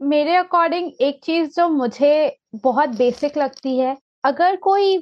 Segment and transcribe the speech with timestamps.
[0.00, 4.98] मेरे अकॉर्डिंग एक चीज़ जो मुझे बहुत बेसिक लगती है अगर कोई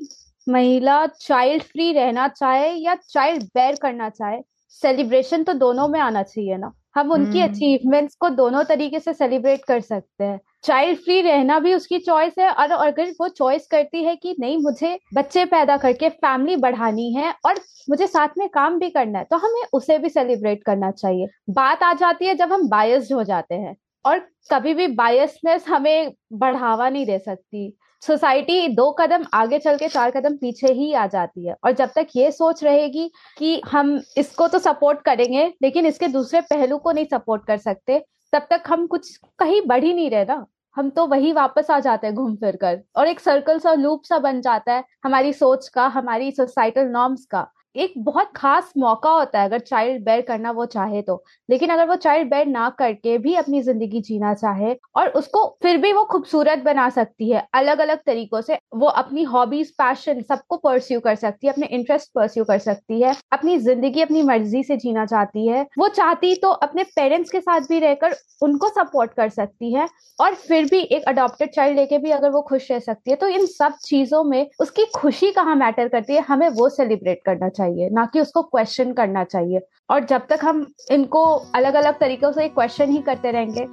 [0.46, 4.40] महिला चाइल्ड फ्री रहना चाहे या चाइल्ड बेयर करना चाहे
[4.82, 9.64] सेलिब्रेशन तो दोनों में आना चाहिए ना। हम उनकी अचीवमेंट्स को दोनों तरीके से सेलिब्रेट
[9.64, 14.04] कर सकते हैं। चाइल्ड फ्री रहना भी उसकी चॉइस है और अगर वो चॉइस करती
[14.04, 18.78] है कि नहीं मुझे बच्चे पैदा करके फैमिली बढ़ानी है और मुझे साथ में काम
[18.78, 22.52] भी करना है तो हमें उसे भी सेलिब्रेट करना चाहिए। बात आ जाती है जब
[22.52, 23.74] हम बायस्ड हो जाते हैं।
[24.04, 24.18] और
[24.50, 30.10] कभी भी बायसनेस हमें बढ़ावा नहीं दे सकती। सोसाइटी दो कदम आगे चल के चार
[30.10, 34.48] कदम पीछे ही आ जाती है और जब तक ये सोच रहेगी कि हम इसको
[34.48, 37.98] तो सपोर्ट करेंगे, लेकिन इसके दूसरे पहलू को नहीं सपोर्ट कर सकते,
[38.32, 40.44] तब तक हम कुछ कहीं बढ़ ही नहीं रहे ना।
[40.76, 44.04] हम तो वही वापस आ जाते हैं घूम फिर कर और एक सर्कल सा लूप
[44.04, 49.10] सा बन जाता है हमारी सोच का, हमारी सोसाइटल नॉर्म्स का। एक बहुत खास मौका
[49.10, 52.68] होता है, अगर चाइल्ड बेयर करना वो चाहे तो। लेकिन अगर वो चाइल्ड बेयर ना
[52.78, 57.46] करके भी अपनी ज़िंदगी जीना चाहे और उसको फिर भी वो खूबसूरत बना सकती है
[57.54, 62.10] अलग अलग तरीकों से वो अपनी हॉबीज पैशन सबको परस्यू कर सकती है, अपने इंटरेस्ट
[62.14, 66.50] परस्यू कर सकती है, अपनी ज़िंदगी अपनी मर्ज़ी से जीना चाहती है, वो चाहती तो
[66.50, 71.04] अपने पेरेंट्स के साथ भी रहकर उनको सपोर्ट कर सकती है और फिर भी एक
[71.08, 74.46] अडोप्टेड चाइल्ड लेके भी अगर वो खुश रह सकती है तो इन सब चीज़ों में
[74.60, 78.42] उसकी खुशी कहाँ मैटर करती है, हमें वो सेलिब्रेट करना चाहिए। चाहिए, ना कि उसको
[78.44, 83.30] क्वेश्चन करना चाहिए। और जब तक हम इनको अलग अलग तरीकों से क्वेश्चन ही करते
[83.30, 83.66] रहेंगे।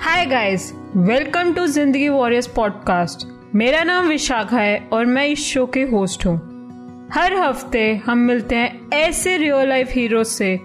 [0.00, 5.66] Hi guys welcome to Zindagi warriors podcast मेरा नाम विशाखा है और मैं इस शो
[5.66, 6.36] के होस्ट हूँ।
[7.14, 10.58] हर हफ़्ते हम मिलते हैं ऐसे रियल लाइफ हीरो से,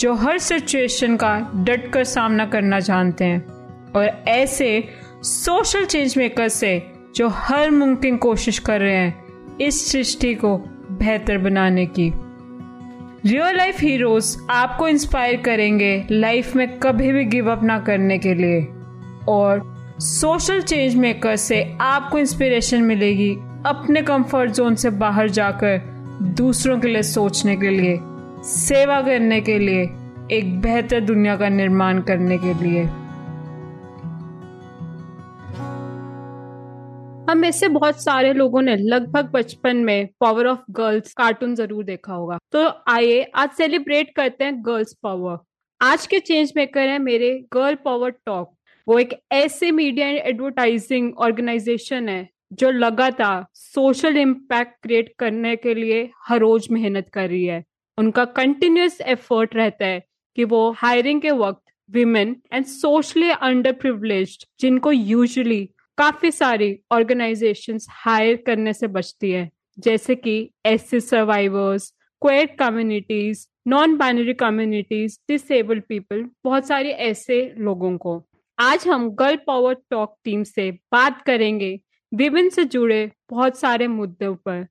[0.00, 4.88] जो हर सिचुएशन का डट कर सामना करना जानते हैं। और ऐसे
[5.22, 6.82] सोशल चेंज मेकर से,
[7.16, 9.21] जो हर मुमकिन कोशिश कर रहे हैं।
[9.66, 10.56] इस सृष्टि को
[10.90, 12.12] बेहतर बनाने की।
[13.26, 18.34] रियल लाइफ हीरोज आपको इंस्पायर करेंगे लाइफ में कभी भी गिव अप ना करने के
[18.34, 18.68] लिए।
[19.28, 23.34] और सोशल चेंज मेकर से आपको इंस्पिरेशन मिलेगी
[23.66, 25.80] अपने कंफर्ट जोन से बाहर जाकर
[26.22, 27.98] दूसरों के लिए सोचने के लिए,
[28.44, 29.82] सेवा करने के लिए,
[30.30, 32.88] एक बेहतर दुनिया का निर्माण करने के लिए।
[37.28, 41.84] हम में से बहुत सारे लोगों ने लगभग बचपन में पावर ऑफ़ गर्ल्स कार्टून ज़रूर
[41.84, 45.36] देखा होगा। तो आइए आज सेलिब्रेट करते हैं गर्ल्स पावर
[45.80, 48.52] आज के चेंज मेकर है मेरे गर्ल पावर टॉक
[48.86, 55.74] वो एक ऐसे मीडिया एंड एडवर्टाइजिंग ऑर्गेनाइजेशन है जो लगातार सोशल इम्पैक्ट क्रिएट करने के
[55.74, 57.62] लिए हर रोज मेहनत कर रही है।
[57.98, 60.02] उनका कंटिन्यूस एफर्ट रहता है
[60.36, 65.68] कि वो हायरिंग के वक्त women and socially under privilege जिनको यूजुअली
[65.98, 69.48] काफ़ी सारी ऑर्गेनाइजेशन हायर करने से बचती है,
[69.78, 70.50] जैसे कि
[70.90, 71.92] acid survivors
[72.22, 78.22] queer communities non binary communities disabled people बहुत सारे ऐसे लोगों को।
[78.58, 81.78] आज हम गर्ल पावर टॉक टीम से बात करेंगे
[82.12, 84.66] विमेन से जुड़े बहुत सारे मुद्दों पर।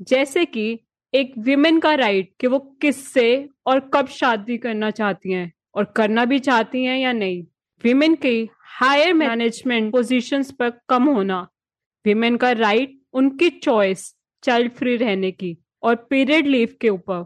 [0.00, 0.78] जैसे कि
[1.14, 6.24] एक विमेन का राइट कि वो किससे और कब शादी करना चाहती हैं और करना
[6.24, 7.42] भी चाहती हैं या नहीं।
[7.84, 11.40] विमेन की हायर मैनेजमेंट पोजीशंस पर कम होना।
[12.04, 14.02] विमेन का राइट उनकी चॉइस
[14.42, 17.24] चाइल्ड फ्री रहने की और पीरियड लीव के ऊपर।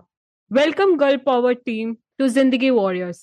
[0.51, 3.21] Welcome girl power team to Zindagi warriors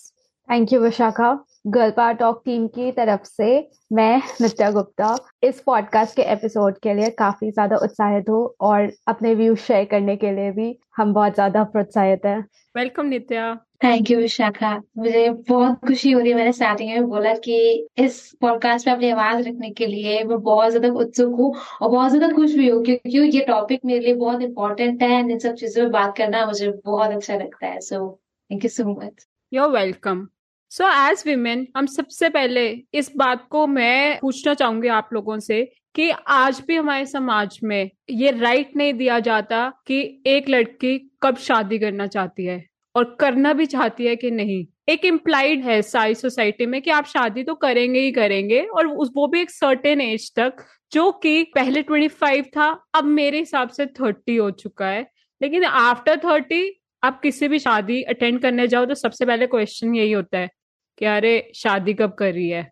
[0.50, 1.31] thank you Vishakha
[1.68, 3.50] girl power talk team की तरफ़ से
[3.94, 9.34] मैं नित्या गुप्ता इस पॉडकास्ट के एपिसोड के लिए काफ़ी ज़्यादा उत्साहित हूँ और अपने
[9.35, 12.40] व्यूज़ शेयर करने के लिए भी हम बहुत ज़्यादा प्रोत्साहित हैं।
[12.75, 17.34] Welcome Nitya thank you Vishakha मुझे बहुत खुशी हो रही है। मैंने स्टार्टिंग में बोला
[17.35, 17.57] कि
[17.97, 22.12] इस पॉडकास्ट में अपनी आवाज़ रखने के लिए मैं बहुत ज़्यादा उत्सुक हूँ और बहुत
[22.12, 25.84] ज़्यादा खुश भी हूँ क्योंकि ये टॉपिक मेरे लिए बहुत इंपॉर्टेंट है इन सब चीज़ों
[25.84, 28.19] में बात करना मुझे बहुत अच्छा लगता है। So
[28.50, 30.28] thank you so much you're welcome
[30.72, 35.63] so as women हम सबसे पहले इस बात को मैं पूछना चाहूँगी आप लोगों से
[35.96, 41.38] कि आज भी हमारे समाज में ये राइट नहीं दिया जाता कि एक लड़की कब
[41.38, 42.63] शादी करना चाहती है।
[42.99, 47.05] और करना भी चाहती है कि नहीं। एक इम्प्लाइड है सारी सोसाइटी में कि आप
[47.05, 51.43] शादी तो करेंगे ही करेंगे और उस वो भी एक सर्टेन एज तक जो कि
[51.55, 55.05] पहले ट्वेंटी फाइव था अब मेरे हिसाब से थर्टी हो चुका है।
[55.41, 56.61] लेकिन आफ्टर थर्टी
[57.03, 60.49] आप किसी भी शादी अटेंड करने जाओ तो सबसे पहले क्वेश्चन यही होता है
[60.97, 62.63] कि अरे शादी कब कर रही है?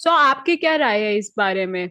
[0.00, 1.90] सो so, आपकी क्या राय है इस बारे में?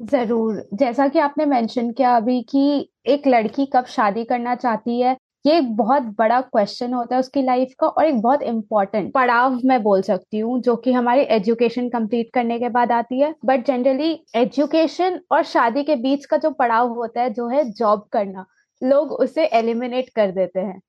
[0.00, 5.16] ज़रूर। जैसा कि आपने मेंशन किया अभी कि एक लड़की कब शादी करना चाहती है
[5.46, 9.58] ये एक बहुत बड़ा क्वेश्चन होता है उसकी लाइफ का और एक बहुत इंपॉर्टेंट पड़ाव
[9.64, 13.64] मैं बोल सकती हूँ, जो कि हमारी एजुकेशन कंप्लीट करने के बाद आती है। बट
[13.66, 18.44] जनरली एजुकेशन और शादी के बीच का जो पड़ाव होता है, जो है जॉब करना,
[18.82, 20.80] लोग उसे एलिमिनेट कर देते हैं।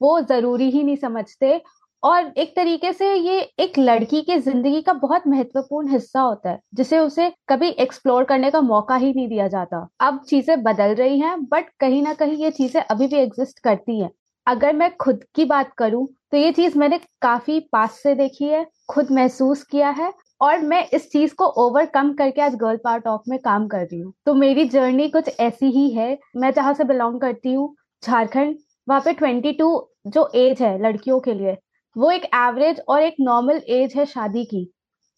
[0.00, 1.60] वो ज़रूरी ही नहीं समझते
[2.02, 6.58] और एक तरीके से ये एक लड़की के ज़िंदगी का बहुत महत्वपूर्ण हिस्सा होता है,
[6.74, 11.18] जिसे उसे कभी एक्सप्लोर करने का मौका ही नहीं दिया जाता। अब चीज़ें बदल रही
[11.20, 14.10] हैं बट कहीं ना कहीं ये चीज़ें अभी भी एग्जिस्ट करती हैं।
[14.46, 18.64] अगर मैं खुद की बात करूँ तो ये चीज़ मैंने काफ़ी पास से देखी है,
[18.88, 23.22] खुद महसूस किया है, और मैं इस चीज़ को ओवरकम करके आज गर्ल पावर टॉक
[23.28, 26.84] में काम कर रही हूँ। तो मेरी जर्नी कुछ ऐसी ही है, मैं जहाँ से
[26.84, 28.56] बिलोंग करती हूँ, झारखंड,
[28.88, 31.56] वहाँ पे ट्वेंटी टू जो एज है, लड़कियों के लिए
[31.98, 34.64] वो एक एवरेज और एक नॉर्मल एज है शादी की।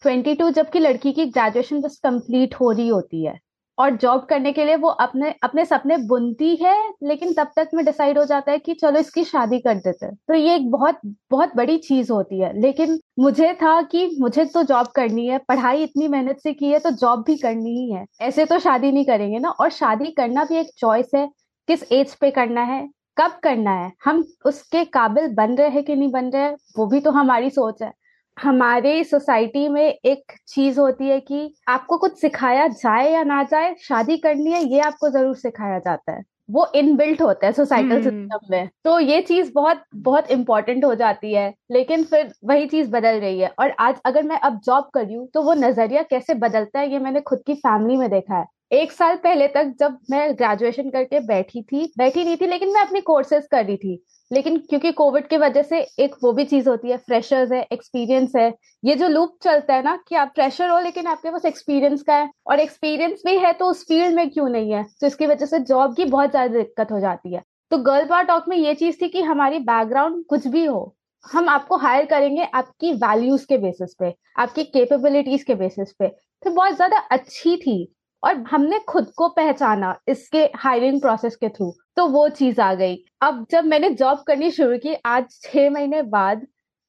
[0.03, 3.39] ट्वेंटी टू जबकि लड़की की ग्रेजुएशन बस कंप्लीट हो रही होती है।
[3.79, 7.85] और जॉब करने के लिए वो अपने अपने सपने बुनती है, लेकिन तब तक में
[7.85, 11.01] डिसाइड हो जाता है कि चलो इसकी शादी कर देते हैं। तो ये एक बहुत
[11.31, 15.83] बहुत बड़ी चीज़ होती है। लेकिन मुझे था कि मुझे तो जॉब करनी है, पढ़ाई
[15.83, 19.05] इतनी मेहनत से की है तो जॉब भी करनी ही है। ऐसे तो शादी नहीं
[19.05, 21.27] करेंगे ना। और शादी करना भी एक चॉइस है,
[21.69, 22.89] किस एज पे करना है
[23.21, 23.93] कब करना है?
[24.05, 26.57] हम उसके काबिल बन रहे हैं कि नहीं बन रहे हैं?
[26.79, 27.93] वो भी तो हमारी सोच है।
[28.37, 33.75] हमारे सोसाइटी में एक चीज़ होती है कि आपको कुछ सिखाया जाए या ना जाए
[33.81, 38.39] शादी करनी है ये आपको ज़रूर सिखाया जाता है। वो इनबिल्ट होता है सोसाइटल सिस्टम
[38.51, 43.21] में। तो ये चीज़ बहुत बहुत इंपॉर्टेंट हो जाती है लेकिन फिर वही चीज़ बदल
[43.21, 46.35] रही है। और आज अगर मैं अब जॉब कर रही हूँ तो वो नज़रिया कैसे
[46.37, 49.97] बदलता है ये मैंने खुद की फैमिली में देखा है। एक साल पहले तक जब
[50.11, 54.03] मैं ग्रेजुएशन करके बैठी थी, बैठी नहीं थी, लेकिन मैं अपनी कोर्सेज कर रही थी।
[54.31, 58.33] लेकिन क्योंकि कोविड की वजह से एक वो भी चीज़ होती है फ्रेशर्स है एक्सपीरियंस
[58.37, 58.49] है।
[58.83, 62.17] ये जो लूप चलता है ना कि आप फ्रेशर हो, लेकिन आपके पास एक्सपीरियंस का
[62.17, 64.85] है। और एक्सपीरियंस भी है तो उस फ़ील्ड में क्यों नहीं है?
[65.01, 68.25] तो इसकी वजह से जॉब की बहुत ज़्यादा दिक्कत हो जाती है। तो गर्ल बार
[68.25, 70.95] टॉक में ये चीज़ थी कि हमारी बैकग्राउंड कुछ भी हो,
[71.25, 76.51] हम आपको हायर करेंगे आपकी वैल्यूज़ के बेसिस पे, आपकी कैपेबिलिटीज के बेसिस पे। तो
[76.51, 82.07] बहुत ज़्यादा अच्छी थी। और हमने खुद को पहचाना इसके हायरिंग प्रोसेस के थ्रू तो
[82.07, 86.47] वो चीज़ आ गई। अब जब मैंने जॉब करनी शुरू की आज छह महीने बाद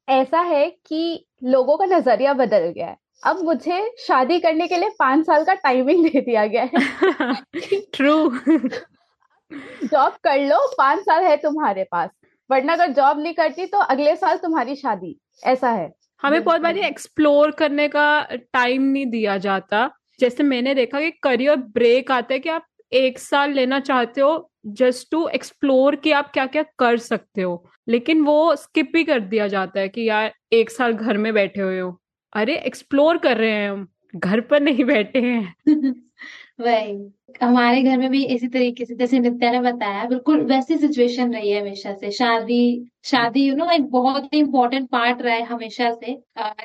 [0.07, 4.89] ऐसा है कि लोगों का नज़रिया बदल गया है। अब मुझे शादी करने के लिए
[4.89, 7.33] पाँच साल का टाइमिंग दे दिया गया है।
[7.93, 8.29] ट्रू
[9.83, 12.09] जॉब कर लो पाँच साल है तुम्हारे पास
[12.49, 15.91] वरना अगर जॉब नहीं करती तो अगले साल तुम्हारी शादी। ऐसा है।
[16.23, 19.89] हमें बहुत बार एक्सप्लोर करने का टाइम नहीं दिया जाता।
[20.21, 24.51] जैसे मैंने देखा कि करियर ब्रेक आता है कि आप एक साल लेना चाहते हो
[24.65, 29.19] जस्ट टू एक्सप्लोर कि आप क्या क्या कर सकते हो। लेकिन वो स्किप ही कर
[29.19, 32.01] दिया जाता है कि यार, एक साल घर में बैठे हुए हो।
[32.33, 35.55] अरे एक्सप्लोर कर रहे हैं हम, घर पर नहीं बैठे हैं।
[36.61, 37.13] वही,
[37.43, 41.51] हमारे घर में भी इसी तरीके से, जैसे नित्या ने बताया, बिल्कुल वैसी सिचुएशन रही
[41.51, 45.91] है हमेशा से। शादी शादी यू नो एक बहुत ही इम्पोर्टेंट पार्ट रहा है हमेशा
[45.91, 46.21] से।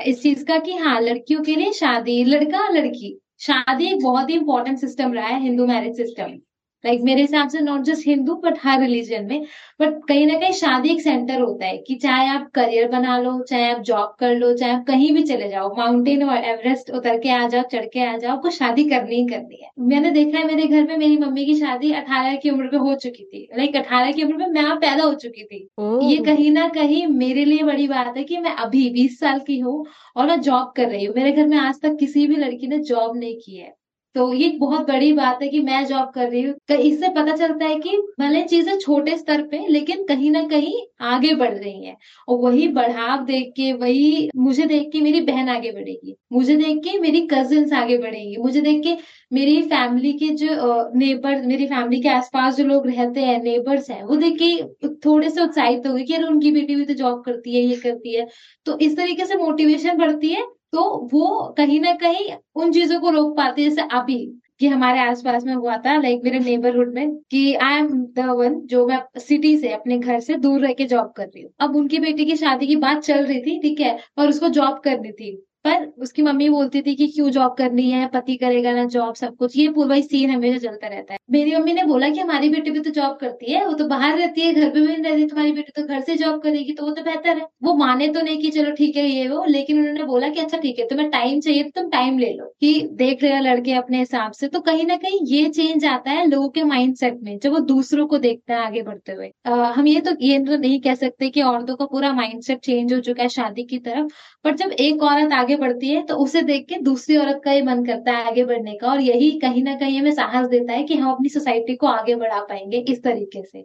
[0.06, 4.35] इस चीज़ का कि हाँ लड़कियों के लिए शादी, लड़का, लड़की। शादी एक बहुत ही
[4.35, 6.38] इंपॉर्टेंट सिस्टम रहा है Hindu marriage system
[6.84, 9.46] like like, मेरे हिसाब से नॉट जस्ट हिंदू बट हर रिलीजन में।
[9.81, 13.38] बट कहीं ना कहीं शादी एक सेंटर होता है कि चाहे आप करियर बना लो
[13.43, 17.19] चाहे आप जॉब कर लो चाहे आप कहीं भी चले जाओ माउंटेन और एवरेस्ट उतर
[17.19, 20.38] के आ जाओ चढ़ के आ जाओ आपको शादी करनी ही करनी है। मैंने देखा
[20.38, 23.49] है मेरे घर में मेरी मम्मी की शादी अठारह की उम्र में हो चुकी थी।
[23.56, 25.69] लाइक अठारह की उम्र में मैं आप पैदा हो चुकी थी।
[26.11, 29.58] ये कहीं ना कहीं मेरे लिए बड़ी बात है कि मैं अभी बीस साल की
[29.58, 29.84] हूँ
[30.17, 32.79] और मैं जॉब कर रही हूँ। मेरे घर में आज तक किसी भी लड़की ने
[32.84, 33.75] जॉब नहीं की है।
[34.17, 37.35] तो ये बहुत बड़ी बात है कि मैं जॉब कर रही हूँ तो इससे पता
[37.37, 40.75] चलता है कि भले चीज़ें छोटे स्तर पे, लेकिन कहीं ना कहीं
[41.07, 41.97] आगे बढ़ रही हैं।
[42.29, 46.79] और वही बढ़ाव देख के, वही मुझे देख के मेरी बहन आगे बढ़ेगी, मुझे देख
[46.85, 48.96] के मेरी कजिन्स आगे बढ़ेगी, मुझे देख के
[49.32, 54.03] मेरी फैमिली के जो नेबर मेरी फैमिली के आसपास जो लोग रहते हैं नेबर्स हैं,
[54.05, 57.23] वो देख के थोड़े से उत्साहित हो गए कि अरे उनकी बेटी भी तो जॉब
[57.25, 58.27] करती है, ये करती है।
[58.67, 60.82] तो इस तरीके से मोटिवेशन बढ़ती है तो
[61.13, 64.19] वो कहीं ना कहीं उन चीज़ों को रोक पाते जैसे अभी
[64.61, 68.61] कि हमारे आसपास में हुआ था लाइक मेरे नेबरहुड में, कि आई एम द वन
[68.67, 71.77] जो मैं सिटी से, अपने घर से दूर रह के जॉब कर रही हूँ। अब
[71.77, 75.13] उनकी बेटी की शादी की बात चल रही थी, ठीक है और उसको जॉब करनी
[75.13, 79.15] थी। पर उसकी मम्मी बोलती थी कि क्यों जॉब करनी है, पति करेगा ना जॉब
[79.15, 82.49] सब कुछ। ये पूरा सीन हमेशा चलता रहता है। मेरी मम्मी ने बोला कि हमारी
[82.49, 85.03] बेटी भी तो जॉब करती है, वो तो बाहर रहती है, घर पे भी नहीं
[85.05, 88.08] रहती, तुम्हारी बेटी तो घर से जॉब करेगी तो वो तो बेहतर है। वो माने
[88.08, 90.87] तो नहीं कि चलो ठीक है ये वो, लेकिन उन्होंने बोला कि अच्छा ठीक है,
[90.89, 94.49] तुम्हें टाइम चाहिए तो तुम टाइम ले लो, कि देख रहे लड़के अपने हिसाब से।
[94.49, 98.06] तो कहीं ना कहीं ये चेंज आता है लोगों के माइंड में, जब वो दूसरों
[98.06, 101.43] को देखते हैं आगे बढ़ते हुए। हम ये तो ये तो नहीं कह सकते कि
[101.43, 104.08] औरतों का पूरा माइंड चेंज हो चुका है शादी की तरफ़,
[104.44, 107.63] पर जब एक औरत आगे बढ़ती है तो उसे देख के दूसरी औरत का ही
[107.63, 110.84] मन करता है आगे बढ़ने का। और यही कहीं ना कहीं हमें साहस देता है
[110.84, 113.63] कि हम अपनी सोसाइटी को आगे बढ़ा पाएँगे इस तरीके से।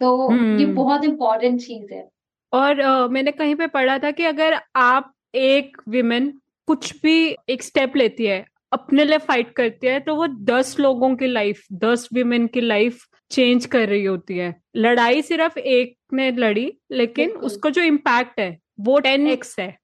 [0.00, 2.08] तो ये हम्म। बहुत इंपॉर्टेंट चीज़ है।
[2.52, 6.32] और uh, मैंने कहीं पे पढ़ा था कि अगर आप एक विमेन
[6.68, 11.14] कुछ भी एक स्टेप लेती है अपने लिए फाइट करती है तो वो दस लोगों
[11.16, 16.30] की लाइफ दस विमेन की लाइफ चेंज कर रही होती है। लड़ाई सिर्फ़ एक ने
[16.30, 19.76] लड़ी लेकिन उसका जो इम्पैक्ट है वो टेन एक्स है।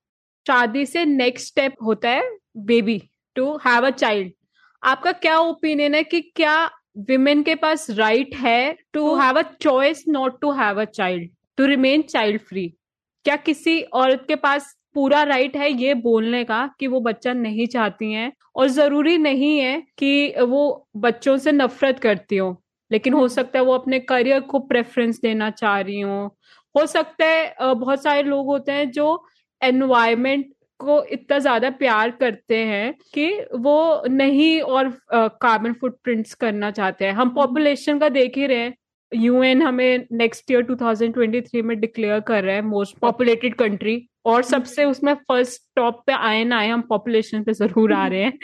[0.47, 3.03] शादी से नेक्स्ट स्टेप होता है baby
[3.37, 4.33] to have a child
[4.83, 9.43] आपका क्या ओपिनियन है कि क्या विमेन के पास राइट right है to have a
[9.43, 12.75] choice not to have a child to remain child free
[13.25, 17.67] क्या किसी औरत के पास पूरा राइट है ये बोलने का कि वो बच्चा नहीं
[17.67, 18.33] चाहती हैं?
[18.57, 23.65] और ज़रूरी नहीं है कि वो बच्चों से नफरत करती हो लेकिन हो सकता है
[23.65, 26.37] वो अपने करियर को प्रेफरेंस देना चाह रही हो।
[26.77, 29.25] हो सकता है बहुत सारे लोग होते हैं जो
[29.63, 30.47] एनवायरमेंट
[30.81, 37.13] को इतना ज़्यादा प्यार करते हैं कि वो नहीं और कार्बन फुटप्रिंट्स करना चाहते हैं।
[37.13, 38.75] हम पॉपुलेशन का देख ही रहे हैं।
[39.15, 44.85] यूएन हमें नेक्स्ट ईयर 2023 में डिक्लेयर कर रहा है मोस्ट पॉपुलेटेड कंट्री और सबसे
[44.85, 48.39] उसमें फ़र्स्ट टॉप पे आए ना आए हम पॉपुलेशन पे ज़रूर आ रहे हैं।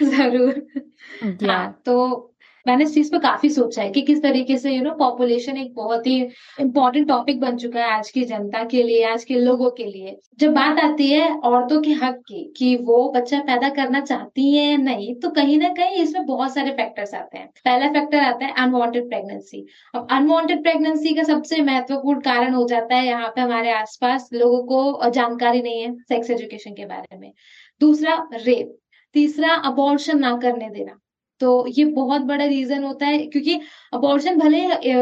[0.02, 0.62] ज़रूर।
[1.50, 2.29] हाँ, तो
[2.66, 5.72] मैंने इस चीज़ पे काफ़ी सोचा है कि किस तरीके से यू नो पॉपुलेशन एक
[5.74, 6.20] बहुत ही
[6.60, 10.16] इम्पोर्टेंट टॉपिक बन चुका है आज की जनता के लिए, आज के लोगों के लिए।
[10.40, 14.64] जब बात आती है औरतों के हक की, कि वो बच्चा पैदा करना चाहती है
[14.64, 18.46] या नहीं तो कहीं ना कहीं इसमें बहुत सारे फैक्टर्स आते हैं। पहला फैक्टर आता
[18.46, 23.40] है अनवांटेड प्रेगनेंसी अब अनवांटेड प्रेगनेंसी का सबसे महत्वपूर्ण कारण हो जाता है यहाँ पे
[23.40, 27.32] हमारे आसपास लोगों को जानकारी नहीं है सेक्स एजुकेशन के बारे में।
[27.80, 28.76] दूसरा रेप
[29.14, 30.98] तीसरा अबॉर्शन ना करने देना।
[31.40, 33.58] तो ये बहुत बड़ा रीजन होता है, क्योंकि
[33.92, 34.58] अबॉर्शन भले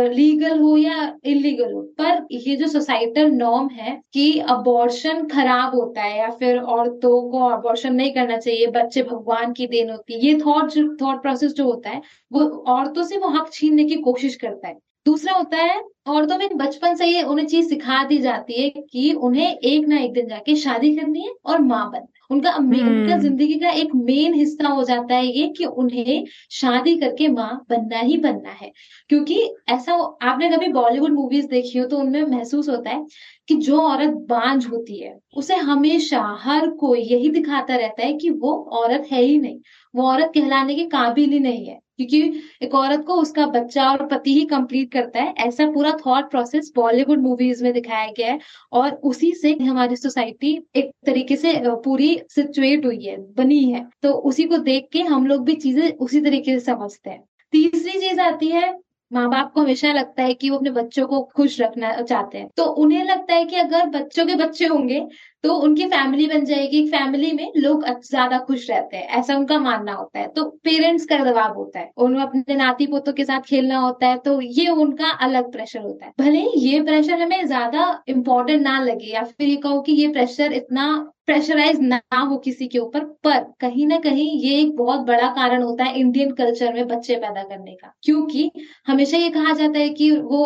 [0.09, 6.03] लीगल हो या इलीगल हो, पर ये जो सोसाइटल नॉर्म है कि अबॉर्शन खराब होता
[6.03, 10.21] है या फिर औरतों को अबॉर्शन नहीं करना चाहिए, बच्चे भगवान की देन होती है,
[10.21, 12.03] ये थॉट थॉट प्रोसेस जो होता है,
[12.33, 16.57] वो औरतों से वो हक छीनने की कोशिश करता है। दूसरा होता है औरतों में
[16.57, 20.29] बचपन से ये उन्हें चीज़ सिखा दी जाती है कि उन्हें एक ना एक दिन
[20.29, 24.69] जाके शादी करनी है और माँ बनना उनका उनका हम्म। ज़िंदगी का एक मेन हिस्सा
[24.69, 28.71] हो जाता है ये कि उन्हें शादी करके माँ बनना ही बनना है।
[29.11, 33.05] क्योंकि ऐसा आपने कभी बॉलीवुड मूवीज़ देखी हो तो उनमें महसूस होता है
[33.49, 38.31] कि जो औरत बांझ होती है उसे हमेशा हर कोई यही दिखाता रहता है कि
[38.31, 39.59] वो औरत है ही नहीं।
[39.95, 44.07] वो औरत कहलाने के काबिल ही नहीं है। क्योंकि एक औरत को उसका बच्चा और
[44.07, 48.39] पति ही कंप्लीट करता है। ऐसा पूरा थॉट प्रोसेस बॉलीवुड मूवीज़ में दिखाया गया है
[48.73, 54.13] और उसी से हमारी सोसाइटी एक तरीके से पूरी सिचुएट हुई है, बनी है। तो
[54.23, 58.21] उसी को देख के हम लोग भी चीज़ें उसी तरीके से समझते हैं। तीसरी चीज़
[58.21, 58.73] आती है
[59.11, 62.49] माँ बाप को हमेशा लगता है कि वो अपने बच्चों को खुश रखना चाहते हैं।
[62.57, 65.01] तो उन्हें लगता है कि अगर बच्चों के बच्चे होंगे
[65.45, 69.93] तो उनकी फैमिली बन जाएगी। फैमिली में लोग ज़्यादा खुश रहते हैं, ऐसा उनका मानना
[69.95, 73.79] होता है। तो पेरेंट्स का दबाव होता है उन्हें अपने नाती पोतों के साथ खेलना
[73.79, 78.63] होता है तो ये उनका अलग प्रेशर होता है। भले ये प्रेशर हमें ज़्यादा इम्पोर्टेंट
[78.63, 80.89] ना लगे, या फिर ये कहो कि ये प्रेशर इतना
[81.27, 85.63] प्रेशराइज ना हो किसी के ऊपर, पर कहीं ना कहीं ये एक बहुत बड़ा कारण
[85.63, 88.51] होता है इंडियन कल्चर में बच्चे पैदा करने का। क्योंकि
[88.87, 90.45] हमेशा ये कहा जाता है कि वो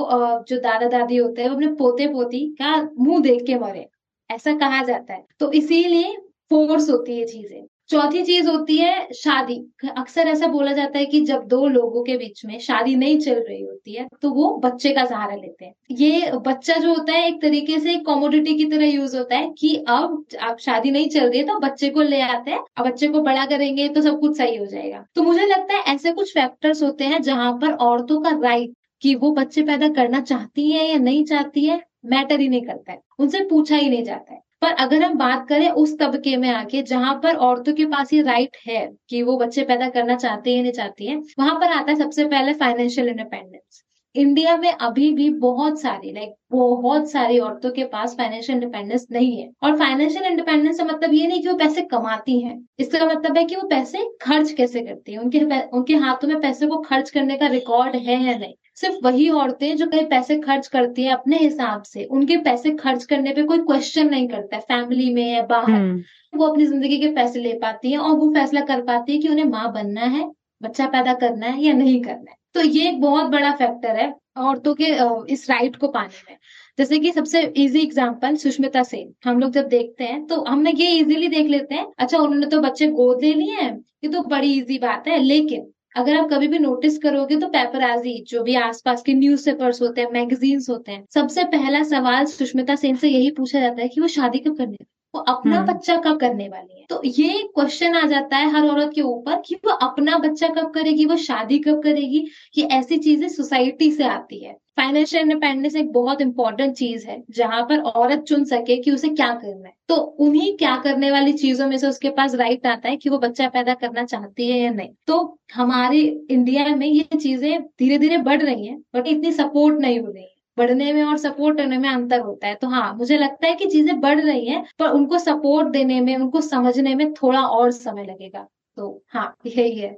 [0.49, 3.87] जो दादा दादी होते हैं, वो अपने पोते पोती का मुँह देख के मरे।
[4.33, 6.17] ऐसा कहा जाता है। तो इसीलिए
[6.51, 9.55] फोर्स होती है चीज़ें। चौथी चीज़ होती है शादी।
[9.99, 13.35] अक्सर ऐसा बोला जाता है कि जब दो लोगों के बीच में शादी नहीं चल
[13.41, 17.27] रही होती है तो वो बच्चे का सहारा लेते हैं। ये बच्चा जो होता है,
[17.29, 21.29] एक तरीके से कॉमोडिटी की तरह यूज़ होता है कि अब आप शादी नहीं चल
[21.29, 24.21] रही है तो बच्चे को ले आते हैं। अब बच्चे को बड़ा करेंगे तो सब
[24.21, 27.73] कुछ सही हो जाएगा। तो मुझे लगता है ऐसे कुछ फैक्टर्स होते हैं जहाँ पर
[27.83, 28.73] औरतों का राइट
[29.03, 32.93] कि वो बच्चे पैदा करना चाहती है या नहीं चाहती है। मैटर ही नहीं करता
[32.93, 36.49] है, उनसे पूछा ही नहीं जाता है। पर अगर हम बात करें उस तबके में
[36.51, 40.55] आके, जहाँ पर औरतों के पास ये राइट है कि वो बच्चे पैदा करना चाहते
[40.57, 43.83] हैं नहीं चाहती है, वहाँ पर आता है सबसे पहले फाइनेंशियल इंडिपेंडेंस
[44.15, 49.37] इंडिया में अभी भी बहुत सारी लाइक बहुत सारी औरतों के पास फाइनेंशियल इंडिपेंडेंस नहीं
[49.43, 53.39] है। और फाइनेंशियल इंडिपेंडेंस का मतलब ये नहीं कि वो पैसे कमाती हैं। इसका मतलब
[53.39, 55.19] है कि वो पैसे खर्च कैसे करती है?
[55.19, 55.41] उनके
[55.71, 58.55] उनके हाथों में पैसे को खर्च करने का रिकॉर्ड है या नहीं?
[58.79, 63.05] सिर्फ़ वही औरतें जो कहीं पैसे खर्च करती है अपने हिसाब से। उनके पैसे खर्च
[63.05, 66.03] करने पे कोई क्वेश्चन नहीं करता। है फैमिली में या बाहर हम्म।
[66.33, 69.29] वो अपनी ज़िंदगी के पैसे ले पाती है और वो फैसला कर पाती है कि
[69.29, 73.01] उन्हें माँ बनना है बच्चा पैदा करना है या नहीं करना है। तो ये एक
[73.01, 74.87] बहुत बड़ा फैक्टर है औरतों के
[75.33, 76.37] इस राइट को पाने में।
[76.79, 80.91] जैसे कि सबसे इजी एग्जांपल सुष्मिता सेन। हम लोग जब देखते हैं तो हमने ये
[80.95, 83.73] इजीली देख लेते हैं अच्छा उन्होंने तो बच्चे गोद ले लिए हैं
[84.05, 88.13] ये तो बड़ी इजी बात है लेकिन अगर आप कभी भी नोटिस करोगे तो पेपराजी
[88.29, 92.75] जो भी आसपास के न्यूज़ पेपर्स होते हैं मैगजीन्स होते हैं, सबसे पहला सवाल सुष्मिता
[92.77, 94.77] सेन से यही पूछा जाता है कि वो शादी कब करने
[95.15, 96.87] वो अपना हम्म। बच्चा कब करने वाली है?
[96.91, 100.71] तो ये क्वेश्चन आ जाता है हर औरत के ऊपर कि वो अपना बच्चा कब
[100.71, 102.27] करेगी वो शादी कब करेगी?
[102.59, 107.63] ये ऐसी चीज़ें सोसाइटी से आती है। फाइनेंशियल इंडिपेंडेंस एक बहुत इंपॉर्टेंट चीज़ है जहाँ
[107.63, 111.67] पर औरत चुन सके कि उसे क्या करना है। तो उन्हीं क्या करने वाली चीज़ों
[111.67, 114.71] में से उसके पास राइट आता है कि वो बच्चा पैदा करना चाहती है या
[114.71, 116.01] नहीं। तो हमारे
[116.31, 120.27] इंडिया में ये चीज़ें धीरे धीरे बढ़ रही हैं बट इतनी सपोर्ट नहीं हो रही।
[120.57, 123.67] बढ़ने में और सपोर्ट करने में अंतर होता है। तो हाँ मुझे लगता है कि
[123.67, 128.05] चीज़ें बढ़ रही हैं पर उनको सपोर्ट देने में उनको समझने में थोड़ा और समय
[128.05, 128.47] लगेगा।
[128.79, 129.97] तो हाँ यही है।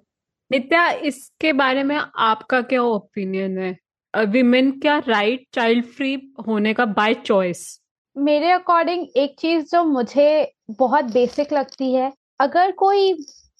[0.50, 3.76] नित्या इसके बारे में आपका क्या ओपिनियन है?
[4.14, 6.14] विमेन क्या राइट चाइल्ड फ्री
[6.48, 7.80] होने का बाय चॉइस
[8.16, 13.12] मेरे अकॉर्डिंग एक चीज़ जो मुझे बहुत बेसिक लगती है अगर कोई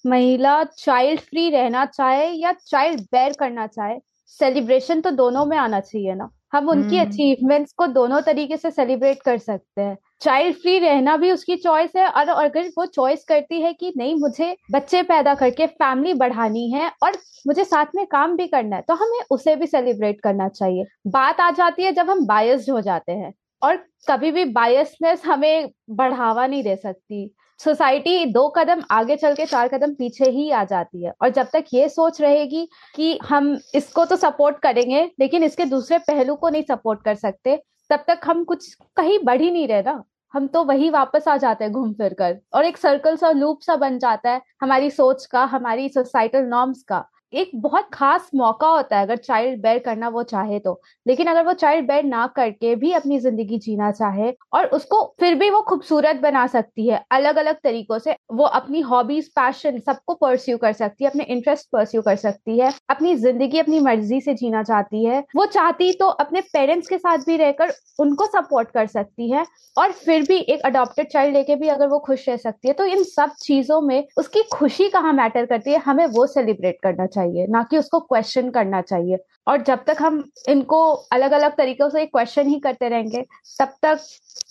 [0.05, 3.99] महिला चाइल्ड फ्री रहना चाहे या चाइल्ड बेयर करना चाहे
[4.41, 9.23] सेलिब्रेशन तो दोनों में आना चाहिए ना। हम उनकी अचीवमेंट्स को दोनों तरीके से सेलिब्रेट
[9.23, 13.61] कर सकते हैं। चाइल्ड फ्री रहना भी उसकी चॉइस है और अगर वो चॉइस करती
[13.61, 18.37] है कि नहीं मुझे बच्चे पैदा करके फैमिली बढ़ानी है और मुझे साथ में काम
[18.37, 22.11] भी करना है तो हमें उसे भी सेलिब्रेट करना चाहिए। बात आ जाती है जब
[22.11, 23.33] हम बायस्ड हो जाते हैं
[23.63, 23.77] और
[24.09, 27.31] कभी भी बायसनेस हमें बढ़ावा नहीं दे सकती।
[27.65, 31.49] सोसाइटी दो कदम आगे चल के चार कदम पीछे ही आ जाती है। और जब
[31.53, 36.49] तक ये सोच रहेगी कि हम इसको तो सपोर्ट करेंगे, लेकिन इसके दूसरे पहलू को
[36.49, 37.57] नहीं सपोर्ट कर सकते,
[37.91, 40.03] तब तक हम कुछ कहीं बढ़ ही नहीं रहे ना।
[40.35, 43.61] हम तो वही वापस आ जाते हैं घूम फिर कर। और एक सर्कल सा लूप
[43.61, 47.05] सा बन जाता है हमारी सोच का, हमारी सोसाइटल नॉर्म्स का।
[47.35, 51.45] एक बहुत खास मौका होता है अगर चाइल्ड बेयर करना वो चाहे तो। लेकिन अगर
[51.47, 55.61] वो चाइल्ड बेयर ना करके भी अपनी ज़िंदगी जीना चाहे और उसको फिर भी वो
[55.69, 60.73] खूबसूरत बना सकती है अलग अलग तरीकों से वो अपनी हॉबीज पैशन सबको परस्यू कर
[60.75, 65.05] सकती है, अपने इंटरेस्ट परस्यू कर सकती है, अपनी ज़िंदगी अपनी मर्ज़ी से जीना चाहती
[65.05, 69.45] है, वो चाहती तो अपने पेरेंट्स के साथ भी रहकर उनको सपोर्ट कर सकती है
[69.77, 72.85] और फिर भी एक अडॉप्टेड चाइल्ड लेके भी अगर वो खुश रह सकती है तो
[72.87, 77.24] इन सब चीज़ों में उसकी खुशी कहाँ मैटर करती है, हमें वो सेलिब्रेट करना चाहिए।
[77.25, 80.79] चाहिए ना कि उसको क्वेश्चन करना चाहिए। और जब तक हम इनको
[81.13, 83.23] अलग अलग तरीकों से क्वेश्चन ही करते रहेंगे
[83.61, 84.01] तब तक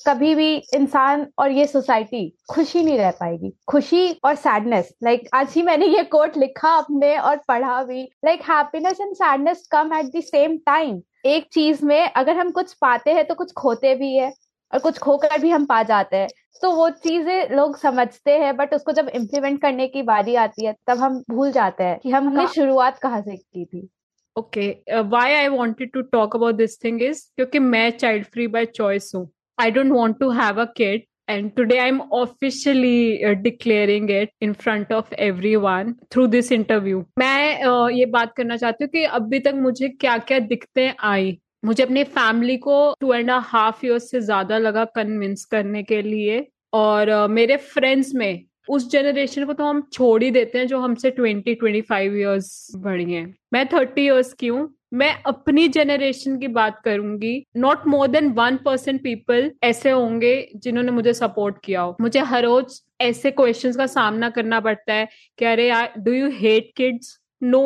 [0.08, 5.34] कभी भी इंसान और ये सोसाइटी खुशी नहीं रह पाएगी। खुशी और सैडनेस लाइक like,
[5.36, 9.94] आज ही मैंने ये कोट लिखा अपने और पढ़ा भी like happiness and sadness come
[9.94, 13.96] at the same time एक चीज़ में अगर हम कुछ पाते हैं तो कुछ खोते
[13.96, 14.32] भी है।
[14.74, 16.28] और कुछ खोकर भी हम पा जाते हैं।
[16.62, 20.76] तो वो चीज़ें लोग समझते हैं बट उसको जब इम्प्लीमेंट करने की बारी आती है
[20.88, 23.88] तब हम भूल जाते हैं कि हमने शुरुआत कहाँ से की थी।
[24.36, 24.70] Okay
[25.10, 29.12] why I wanted to talk about this thing is क्योंकि मैं चाइल्ड फ्री बाय चॉइस
[29.16, 29.30] हूँ।
[29.62, 34.54] I don't want to have a kid and today i'm officially uh, declaring it in
[34.64, 37.04] front of everyone through this interview.
[37.20, 41.32] मैं uh, ये बात करना चाहती हूँ कि अभी तक मुझे क्या क्या दिक्कतें आई।
[41.64, 46.48] मुझे अपनी फैमिली को टू एंड हाफ़ ईयर्स से ज़्यादा लगा कन्विंस करने के लिए।
[46.74, 50.80] और uh, मेरे फ्रेंड्स में उस जनरेशन को तो हम छोड़ ही देते हैं जो
[50.80, 56.38] हमसे ट्वेंटी ट्वेंटी फाइव ईयर्स बड़ी हैं। मैं थर्टी ईयर्स की हूँ। मैं अपनी जनरेशन
[56.40, 61.82] की बात करूँगी। Not more than one percent people ऐसे होंगे जिन्होंने मुझे सपोर्ट किया
[61.82, 65.08] हो। मुझे हर रोज ऐसे क्वेश्चंस का सामना करना पड़ता है
[65.40, 67.64] कि अरे यार do you hate kids no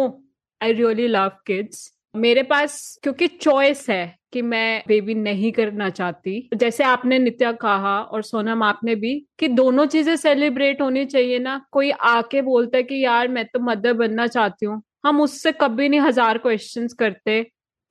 [0.61, 6.49] I really love kids मेरे पास क्योंकि चॉइस है कि मैं बेबी नहीं करना चाहती।
[6.55, 11.61] जैसे आपने नित्या कहा और सोनम आपने भी कि दोनों चीज़ें सेलिब्रेट होनी चाहिए ना।
[11.71, 15.89] कोई आके बोलता है कि यार मैं तो मदर बनना चाहती हूँ। हम उससे कभी
[15.89, 17.41] नहीं हज़ार क्वेश्चंस करते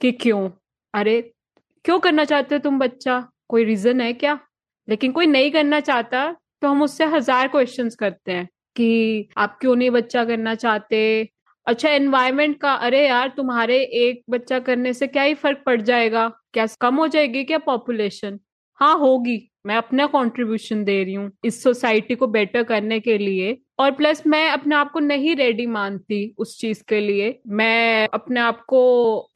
[0.01, 0.49] कि क्यों?
[0.95, 1.21] अरे,
[1.85, 3.21] क्यों करना चाहते हो तुम बच्चा?
[3.49, 4.39] कोई रीजन है क्या?
[4.89, 6.31] लेकिन कोई नहीं करना चाहता
[6.63, 11.29] तो हम उससे हज़ार क्वेश्चंस करते हैं कि आप क्यों नहीं बच्चा करना चाहते?
[11.67, 16.29] अच्छा एनवायरमेंट का, अरे यार, तुम्हारे एक बच्चा करने से क्या ही फ़र्क पड़ जाएगा?
[16.53, 18.39] क्या कम हो जाएगी क्या पॉपुलेशन
[18.81, 23.57] हाँ होगी। मैं अपना कंट्रीब्यूशन दे रही हूँ इस सोसाइटी को बेटर करने के लिए।
[23.79, 28.41] और प्लस मैं अपने आप को नहीं रेडी मानती उस चीज़ के लिए। मैं अपने
[28.41, 28.83] आप को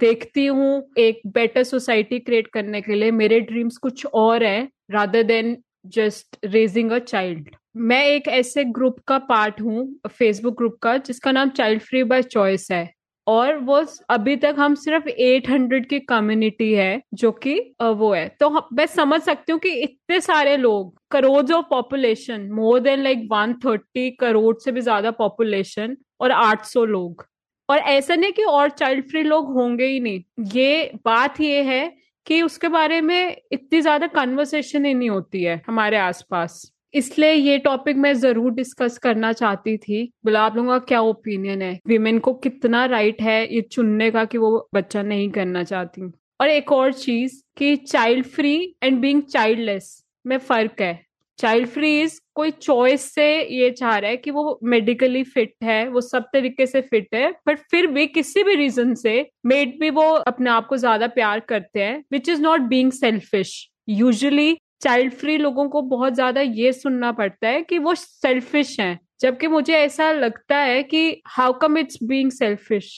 [0.00, 5.22] देखती हूँ एक बेटर सोसाइटी क्रिएट करने के लिए। मेरे ड्रीम्स कुछ और है rather
[5.22, 10.96] than just raising a child मैं एक ऐसे ग्रुप का पार्ट हूँ फेसबुक ग्रुप का,
[10.98, 12.90] जिसका नाम चाइल्ड फ्री बाय चॉइस है।
[13.26, 18.50] और वो अभी तक हम सिर्फ़ 800 की कम्युनिटी है, जो कि वो है। तो
[18.72, 24.10] मैं समझ सकती हूँ कि इतने सारे लोग, crore of population more than like 130
[24.20, 27.24] crore से भी ज़्यादा पॉपुलेशन और 800 लोग।
[27.68, 30.20] और ऐसा नहीं कि और चाइल्ड फ्री लोग होंगे ही नहीं।
[30.54, 31.86] ये बात ये है
[32.26, 36.62] कि उसके बारे में इतनी ज़्यादा कन्वर्सेशन ही नहीं होती है हमारे आसपास।
[36.94, 41.62] इसलिए ये टॉपिक मैं ज़रूर डिस्कस करना चाहती थी। बोला आप लोगों का क्या ओपिनियन
[41.62, 41.78] है?
[41.86, 46.48] विमेन को कितना राइट है ये चुनने का कि वो बच्चा नहीं करना चाहती। और
[46.48, 50.98] एक और चीज़ कि child free and being childless में फ़र्क है।
[51.38, 55.88] चाइल्ड फ्री इज़ कोई चॉइस से ये चाह रहा है कि वो मेडिकली फिट है,
[55.88, 59.14] वो सब तरीके से फिट है बट फिर भी किसी भी रीजन से
[59.46, 63.54] मेड भी वो अपने आप को ज़्यादा प्यार करते हैं which is not being selfish
[63.90, 68.98] usually child free लोगों को बहुत ज़्यादा ये सुनना पड़ता है कि वो सेल्फिश हैं,
[69.20, 72.92] जबकि मुझे ऐसा लगता है कि how come it's being selfish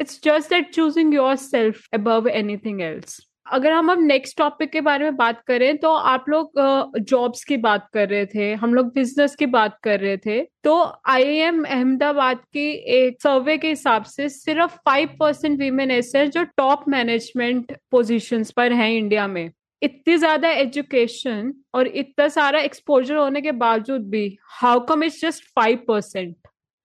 [0.00, 5.04] it's just that choosing yourself above anything else अगर हम अब नेक्स्ट टॉपिक के बारे
[5.04, 6.58] में बात करें तो आप लोग
[7.00, 10.74] जॉब्स की बात कर रहे थे, हम लोग बिज़नेस की बात कर रहे थे तो
[11.08, 16.42] आईआईएम अहमदाबाद की एक सर्वे के हिसाब से सिर्फ़ फाइव परसेंट वीमेन ऐसे हैं जो
[16.56, 19.50] टॉप मैनेजमेंट पोजीशंस पर हैं इंडिया में।
[19.82, 24.26] इतनी ज़्यादा एजुकेशन और इतना सारा एक्सपोजर होने के बावजूद भी
[24.60, 26.36] how come is just five percent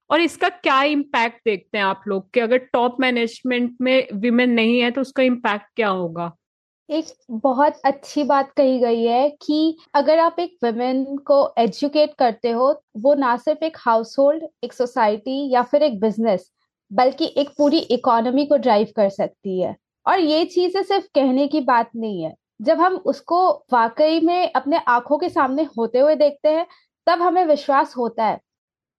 [0.09, 4.79] और इसका क्या इम्पैक्ट देखते हैं आप लोग कि अगर टॉप मैनेजमेंट में विमेन नहीं
[4.79, 6.31] है तो उसका इम्पैक्ट क्या होगा?
[6.89, 12.51] एक बहुत अच्छी बात कही गई है कि अगर आप एक वुमेन को एजुकेट करते
[12.51, 16.51] हो, वो ना सिर्फ़ एक हाउस होल्ड एक सोसाइटी या फिर एक बिज़नेस
[16.91, 19.75] बल्कि एक पूरी इकोनॉमी को ड्राइव कर सकती है।
[20.05, 24.77] और ये चीज़ें सिर्फ़ कहने की बात नहीं है। जब हम उसको वाकई में अपने
[24.87, 26.65] आँखों के सामने होते हुए देखते हैं,
[27.07, 28.39] तब हमें विश्वास होता है।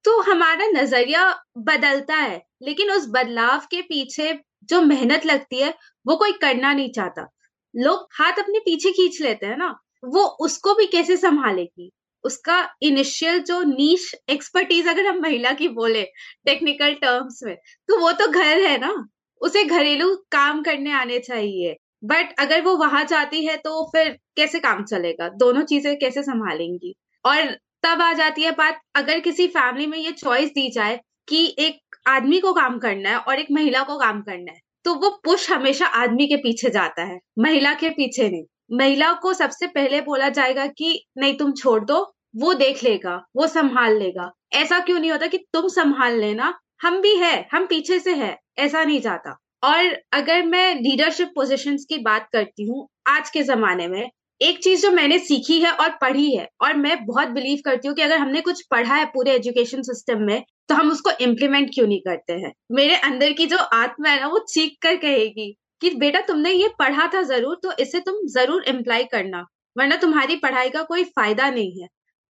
[0.04, 5.74] तो हमारा नज़रिया बदलता है, लेकिन उस बदलाव के पीछे जो मेहनत लगती है,
[6.06, 7.28] वो कोई करना नहीं चाहता।
[7.74, 9.68] लोग हाथ अपने पीछे खींच लेते हैं ना,
[10.04, 11.90] वो उसको भी कैसे संभालेगी?
[12.24, 16.02] उसका इनिशियल जो नीच एक्सपर्टीज अगर हम महिला की बोले
[16.44, 17.56] टेक्निकल टर्म्स में
[17.88, 19.08] तो वो तो घर है ना,
[19.40, 24.58] उसे घरेलू काम करने आने चाहिए। बट अगर वो वहाँ जाती है तो फिर कैसे
[24.60, 25.28] काम चलेगा?
[25.28, 26.94] दोनों चीज़ें कैसे संभालेंगी?
[27.24, 27.50] और
[27.82, 31.96] तब आ जाती है बात, अगर किसी फैमिली में ये चॉइस दी जाए कि एक
[32.08, 35.50] आदमी को काम करना है और एक महिला को काम करना है तो वो पुश
[35.50, 40.28] हमेशा आदमी के पीछे जाता है, महिला के पीछे नहीं। महिला को सबसे पहले बोला
[40.28, 42.00] जाएगा कि, नहीं, तुम छोड़ दो,
[42.36, 47.00] वो देख लेगा, वो संभाल लेगा। ऐसा क्यों नहीं होता कि तुम संभाल लेना, हम
[47.00, 51.98] भी है, हम पीछे से है, ऐसा नहीं जाता। और अगर मैं लीडरशिप पोजीशंस की
[51.98, 56.31] बात करती हूँ, आज के जमाने में, एक चीज़ जो मैंने सीखी है और पढ़ी
[56.31, 59.83] है, और मैं बहुत बिलीव करती हूँ कि अगर हमने कुछ पढ़ा है पूरे एजुकेशन
[59.83, 62.53] सिस्टम में तो हम उसको इम्प्लीमेंट क्यों नहीं करते हैं?
[62.72, 65.50] मेरे अंदर की जो आत्मा है ना, वो चीख कर कहेगी
[65.83, 69.44] कि, बेटा, तुमने ये पढ़ा था ज़रूर तो इसे तुम ज़रूर इम्प्लाई करना,
[69.77, 71.88] वरना तुम्हारी पढ़ाई का कोई फ़ायदा नहीं है।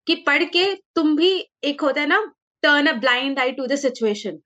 [0.07, 1.29] कि पढ़ के तुम भी
[1.65, 2.23] एक होता है ना
[2.63, 4.39] turn a blind eye to the situation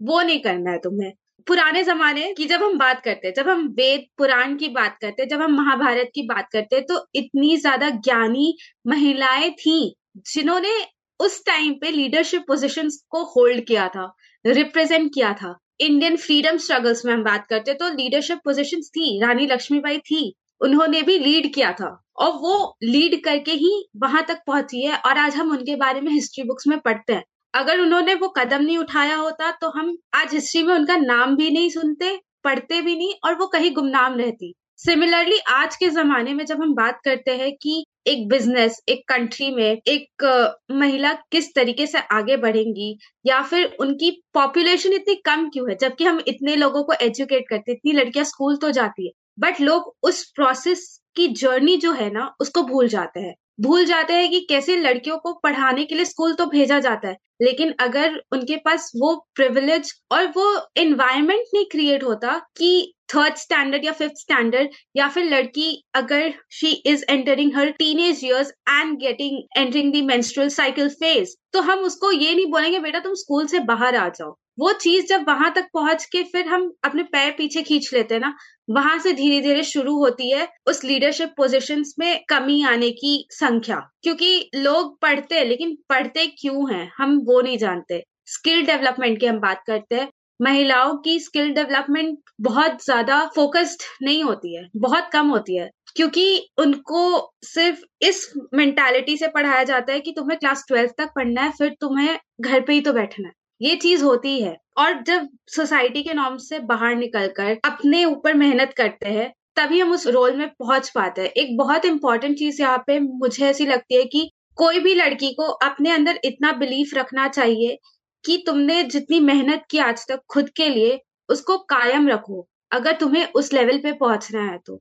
[0.00, 1.12] वो नहीं करना है तुम्हें।
[1.46, 5.22] पुराने जमाने की जब हम बात करते हैं, जब हम वेद, पुराण की बात करते
[5.22, 8.54] हैं, जब हम महाभारत की बात करते हैं तो इतनी ज़्यादा ज्ञानी
[8.86, 9.94] महिलाएँ थी,
[10.26, 10.72] जिन्होंने
[11.20, 14.12] उस टाइम पे लीडरशिप पोजीशंस को होल्ड किया था
[14.44, 19.46] रिप्रेजेंट किया था। इंडियन फ्रीडम स्ट्रगल्स में हम बात करते तो लीडरशिप पोजीशंस थी, रानी
[19.46, 24.82] लक्ष्मीबाई थी, उन्होंने भी लीड किया था। और वो लीड करके ही वहाँ तक पहुँची
[24.82, 28.28] है, और आज हम उनके बारे में हिस्ट्री बुक्स में पढ़ते हैं। अगर उन्होंने वो
[28.28, 32.80] कदम नहीं उठाया होता तो हम आज हिस्ट्री में उनका नाम भी नहीं सुनते, पढ़ते
[32.82, 37.00] भी नहीं और वो कहीं गुमनाम रहती। सिमिलरली आज के जमाने में जब हम बात
[37.04, 40.24] करते हैं कि एक बिज़नेस एक कंट्री में एक
[40.72, 45.76] महिला किस तरीके से आगे बढ़ेंगी या फिर उनकी पॉपुलेशन इतनी कम क्यों है?
[45.76, 49.94] जबकि हम इतने लोगों को एजुकेट करते इतनी लड़कियाँ स्कूल तो जाती है बट लोग
[50.02, 54.40] उस प्रोसेस की जर्नी जो है ना, उसको भूल जाते हैं। भूल जाते हैं कि
[54.48, 58.90] कैसे लड़कियों को पढ़ाने के लिए स्कूल तो भेजा जाता है, लेकिन अगर उनके पास
[58.96, 60.46] वो प्रिविलेज और वो
[60.78, 66.70] एनवायरमेंट नहीं क्रिएट होता कि थर्ड स्टैंडर्ड या फिफ्थ स्टैंडर्ड या फिर लड़की अगर she
[66.86, 67.70] is entering her
[68.00, 72.78] teenage years and getting entering the menstrual cycle phase तो हम उसको ये नहीं बोलेंगे,
[72.80, 76.46] बेटा तुम स्कूल से बाहर आ जाओ। वो चीज़ जब वहाँ तक पहुँच के फिर
[76.48, 78.34] हम अपने पैर पीछे खींच लेते हैं ना,
[78.68, 83.76] वहाँ से धीरे धीरे शुरू होती है उस लीडरशिप पोजीशंस में कमी आने की संख्या।
[84.02, 89.26] क्योंकि लोग पढ़ते हैं, लेकिन पढ़ते क्यों हैं, हम वो नहीं जानते। स्किल डेवलपमेंट की
[89.26, 90.08] हम बात करते हैं,
[90.40, 96.26] महिलाओं की स्किल डेवलपमेंट बहुत ज़्यादा फोकस्ड नहीं होती है, बहुत कम होती है। क्योंकि
[96.58, 97.02] उनको
[97.44, 101.74] सिर्फ़ इस मेंटालिटी से पढ़ाया जाता है कि तुम्हें क्लास ट्वेल्थ तक पढ़ना है, फिर
[101.80, 106.14] तुम्हें घर पे ही तो बैठना है। ये चीज़ होती है। और जब सोसाइटी के
[106.14, 110.90] नॉर्म से बाहर निकलकर अपने ऊपर मेहनत करते हैं, तभी हम उस रोल में पहुँच
[110.90, 114.94] पाते हैं। एक बहुत इंपॉर्टेंट चीज़ यहाँ पे मुझे ऐसी लगती है कि कोई भी
[114.94, 117.78] लड़की को अपने अंदर इतना बिलीफ रखना चाहिए
[118.24, 123.26] कि तुमने जितनी मेहनत की आज तक खुद के लिए, उसको कायम रखो, अगर तुम्हें
[123.34, 124.80] उस लेवल पे पहुँचना है तो।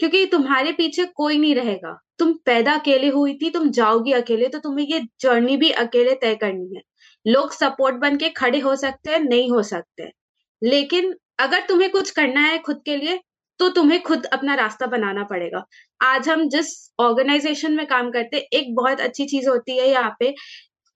[0.00, 4.58] क्योंकि तुम्हारे पीछे कोई नहीं रहेगा। तुम पैदा अकेले हुई थी, तुम जाओगी अकेले तो
[4.58, 6.82] तुम्हें ये जर्नी भी अकेले तय करनी है।
[7.26, 10.10] लोग सपोर्ट बन के खड़े हो सकते हैं, नहीं हो सकते
[10.62, 13.20] लेकिन अगर तुम्हें कुछ करना है खुद के लिए
[13.60, 15.64] तो तुम्हें खुद अपना रास्ता बनाना पड़ेगा।
[16.00, 16.68] आज हम जिस
[17.00, 20.30] ऑर्गेनाइजेशन में काम करते एक बहुत अच्छी चीज़ होती है यहाँ पे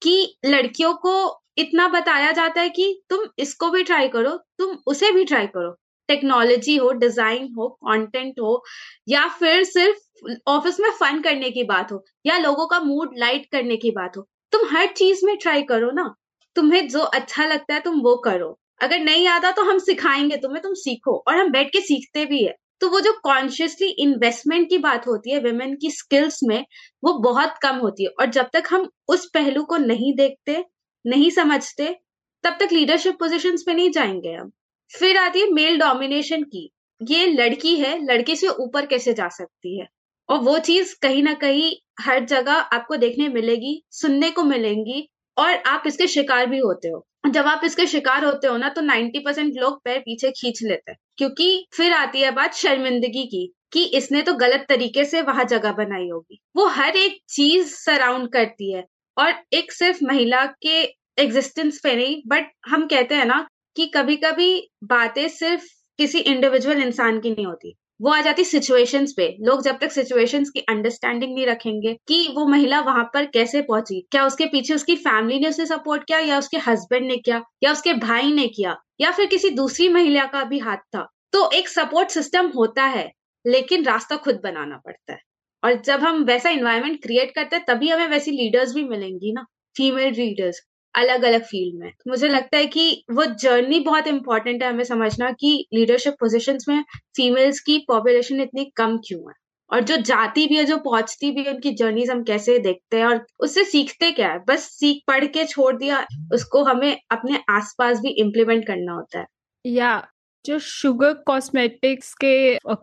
[0.03, 1.15] कि लड़कियों को
[1.59, 5.71] इतना बताया जाता है कि तुम इसको भी ट्राई करो, तुम उसे भी ट्राई करो।
[6.09, 8.63] टेक्नोलॉजी हो डिज़ाइन हो कंटेंट हो,
[9.09, 13.47] या फिर सिर्फ़ ऑफ़िस में फन करने की बात हो, या लोगों का मूड लाइट
[13.53, 16.15] करने की बात हो। तुम हर चीज़ में ट्राई करो ना।
[16.57, 20.63] तुम्हें जो अच्छा लगता है तुम वो करो। अगर नहीं आता तो हम सिखाएँगे तुम्हें,
[20.63, 24.79] तुम सीखो और हम बैठ के सीखते भी है। तो वो जो कॉन्शियसली इन्वेस्टमेंट की
[24.79, 26.67] बात होती है वेमेन की स्किल्स में,
[27.05, 30.65] वो बहुत कम होती है। और जब तक हम उस पहलू को नहीं देखते,
[31.07, 31.97] नहीं समझते,
[32.45, 34.53] तब तक लीडरशिप पोजिशन पे नहीं जाएँगे हम।
[34.99, 36.71] फिर आती है मेल डोमिनेशन की।
[37.03, 39.89] ये लड़की है, लड़के से ऊपर कैसे जा सकती है?
[40.29, 45.55] और वो चीज़ कहीं ना कहीं हर जगह आपको देखने मिलेगी, सुनने को मिलेंगी और
[45.67, 49.19] आप इसके शिकार भी होते हो। जब आप इसके शिकार होते हो ना तो 90
[49.19, 53.85] परसेंट लोग पैर पीछे खींच लेते हैं, क्योंकि फिर आती है बात शर्मिंदगी की, कि
[53.97, 58.73] इसने तो गलत तरीके से वहाँ जगह बनाई होगी। वो हर एक चीज़ सराउंड करती
[58.73, 58.85] है
[59.17, 60.83] और एक सिर्फ़ महिला के
[61.19, 64.51] एग्जिस्टेंस पे नहीं बट हम कहते हैं ना कि कभी कभी
[64.87, 65.65] बातें सिर्फ़
[65.99, 70.51] किसी इंडिविजुअल इंसान की नहीं होती। वो आ जाती सिचुएशंस पे। लोग जब तक सिचुएशंस
[70.51, 74.97] की अंडरस्टैंडिंग नहीं रखेंगे कि वो महिला वहाँ पर कैसे पहुँची, क्या उसके पीछे उसकी
[74.97, 78.77] फैमिली ने उसे सपोर्ट किया, या उसके हस्बैंड ने किया, या उसके भाई ने किया,
[79.01, 83.11] या फिर किसी दूसरी महिला का भी हाथ था। तो एक सपोर्ट सिस्टम होता है,
[83.47, 85.19] लेकिन रास्ता खुद बनाना पड़ता है।
[85.63, 89.45] और जब हम वैसा इन्वायरमेंट क्रिएट करते हैं, तभी हमें वैसी लीडर्स भी मिलेंगी ना
[89.77, 90.61] फीमेल लीडर्स
[90.95, 95.31] अलग अलग फ़ील्ड में मुझे लगता है कि वो जर्नी बहुत इंपॉर्टेंट है हमें समझना
[95.31, 96.83] कि लीडरशिप पोजिशन में
[97.17, 99.35] फीमेल्स की पॉपुलेशन इतनी कम क्यों है?
[99.71, 103.07] और जो जाती भी है, जो पहुँचती भी है, उनकी जर्नीज हम कैसे देखते हैं
[103.07, 104.39] और उससे सीखते क्या है?
[104.49, 109.27] बस सीख, पढ़ के छोड़ दिया, उसको हमें अपने आसपास भी इम्प्लीमेंट करना होता है।
[109.65, 110.09] या
[110.45, 112.35] जो शुगर कॉस्मेटिक्स के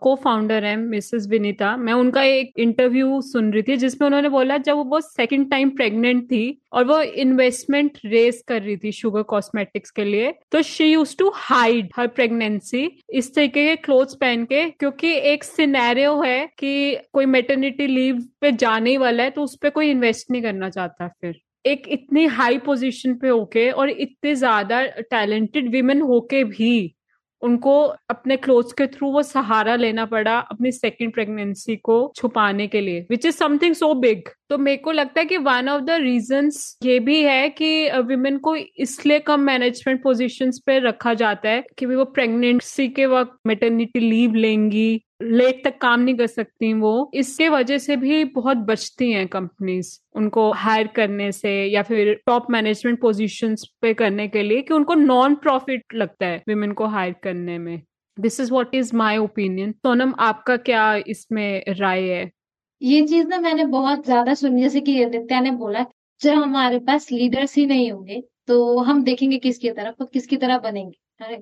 [0.01, 4.57] को फाउंडर हैं मिसेस विनीता मैं उनका एक इंटरव्यू सुन रही थी जिसमें उन्होंने बोला
[4.59, 6.41] जब वो सेकंड टाइम प्रेग्नेंट थी
[6.73, 11.31] और वो इन्वेस्टमेंट रेस कर रही थी शुगर कॉस्मेटिक्स के लिए तो she used to
[11.35, 17.25] hide her pregnancy इस तरीके के क्लोथ्स पहन के क्योंकि एक सिनेरियो है कि कोई
[17.25, 21.07] मेटर्निटी लीव पे जाने ही वाला है तो उस पर कोई इन्वेस्ट नहीं करना चाहता
[21.07, 26.95] फिर। एक इतनी हाई पोजीशन पे होके और इतने ज़्यादा टैलेंटेड विमेन होके भी
[27.43, 32.81] उनको अपने क्लोथ्स के थ्रू वो सहारा लेना पड़ा अपनी सेकेंड प्रेगनेंसी को छुपाने के
[32.81, 35.89] लिए which is something so big तो मेरे को लगता है कि वन ऑफ़ द
[36.01, 37.67] रीजंस ये भी है कि
[38.07, 43.37] विमेन को इसलिए कम मैनेजमेंट पोजीशंस पे रखा जाता है कि वो प्रेगनेंसी के वक्त
[43.47, 48.57] मेटर्निटी लीव लेंगी लेट तक काम नहीं कर सकती वो। इसके वजह से भी बहुत
[48.67, 54.43] बचती हैं कंपनीज़ उनको हायर करने से या फिर टॉप मैनेजमेंट पोजीशंस पे करने के
[54.43, 57.81] लिए कि उनको नॉन प्रॉफिट लगता है विमेन को हायर करने में।
[58.17, 62.29] This is what is my opinion Sonam आपका क्या इसमें राय है?
[62.81, 65.85] ये चीज़ ना मैंने बहुत ज़्यादा सुनी जैसे कि नित्या ने बोला
[66.21, 71.37] जब हमारे पास लीडर्स ही नहीं होंगे तो हम देखेंगे किसकी तरफ़ किसकी तरह बनेंगे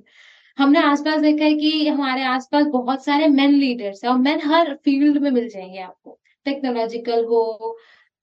[0.58, 4.74] हमने आसपास देखा है कि हमारे आसपास बहुत सारे मेन लीडर्स हैं और मेन हर
[4.76, 7.78] फ़ील्ड में मिल जाएँगे आपको। टेक्नोलॉजिकल हो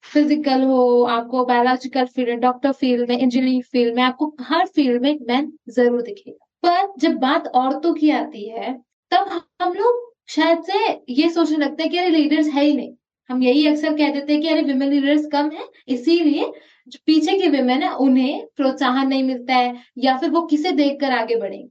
[0.04, 5.18] फ़िज़िकल हो, आपको बायोलॉजिकल फ़ील्ड डॉक्टर फ़ील्ड में इंजीनियरिंग फ़ील्ड में, आपको हर फ़ील्ड में
[5.28, 8.72] मैन ज़रूर दिखेगा। पर जब बात औरतों की आती है,
[9.12, 10.78] तब हम लोग शायद से
[11.12, 12.94] ये सोचने लगते हैं कि अरे लीडर्स है ही नहीं।
[13.30, 16.52] हम यही अक्सर कह देते हैं कि अरे विमेन लीडर्स कम है, इसीलिए
[16.88, 21.12] जो पीछे के विमेन है, उन्हें प्रोत्साहन नहीं मिलता है, या फिर वो किसे देखकर
[21.12, 21.68] आगे बढ़ेंगे?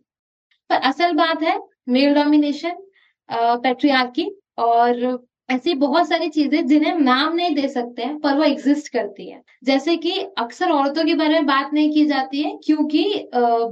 [0.69, 2.75] पर असल बात है मेल डोमिनेशन
[3.29, 8.43] पेट्रियार्की और ऐसी बहुत सारी चीज़ें जिन्हें हम नाम नहीं दे सकते हैं, पर वो
[8.43, 12.55] एग्जिस्ट करती है। जैसे कि अक्सर औरतों के बारे में बात नहीं की जाती है,
[12.65, 13.03] क्योंकि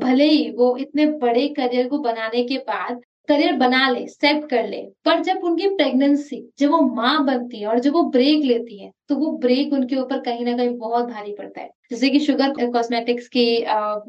[0.01, 4.67] भले ही वो इतने बड़े करियर को बनाने के बाद करियर बना ले सेट कर
[4.67, 8.79] ले। पर जब उनकी प्रेगनेंसी जब वो माँ बनती है और जब वो ब्रेक लेती
[8.79, 12.19] है तो वो ब्रेक उनके ऊपर कहीं ना कहीं बहुत भारी पड़ता है। जैसे कि
[12.21, 13.45] शुगर कॉस्मेटिक्स की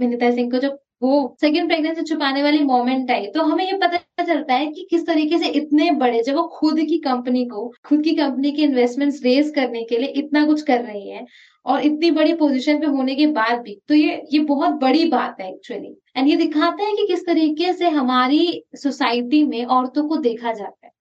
[0.01, 4.25] विनीता सिंह को जब वो सेकेंड प्रेगनेंसी छुपाने वाली मोमेंट आई। तो हमें ये पता
[4.25, 8.03] चलता है कि किस तरीके से इतने बड़े, जब वो खुद की कंपनी को, खुद
[8.03, 11.25] की कंपनी के इन्वेस्टमेंट्स रेज करने के लिए इतना कुछ कर रही है
[11.67, 15.41] और इतनी बड़ी पोजीशन पे होने के बाद भी तो ये ये बहुत बड़ी बात
[15.41, 20.17] है एक्चुअली एंड ये दिखाता है कि किस तरीके से हमारी सोसाइटी में औरतों को
[20.19, 20.93] देखा जाता है।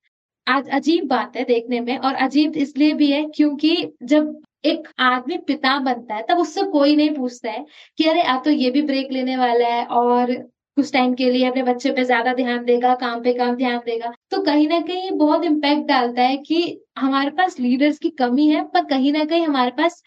[0.47, 5.37] आज अजीब बात है देखने में और अजीब इसलिए भी है क्योंकि जब एक आदमी
[5.47, 7.65] पिता बनता है, तब उससे कोई नहीं पूछता है
[7.99, 10.33] कि अरे, अब तो ये भी ब्रेक लेने वाला है और
[10.77, 14.11] कुछ टाइम के लिए अपने बच्चे पे ज़्यादा ध्यान देगा, काम पे काम ध्यान देगा।
[14.31, 18.47] तो कहीं ना कहीं ये बहुत इम्पैक्ट डालता है कि हमारे पास लीडर्स की कमी
[18.49, 20.01] है, पर कहीं ना कहीं हमारे पास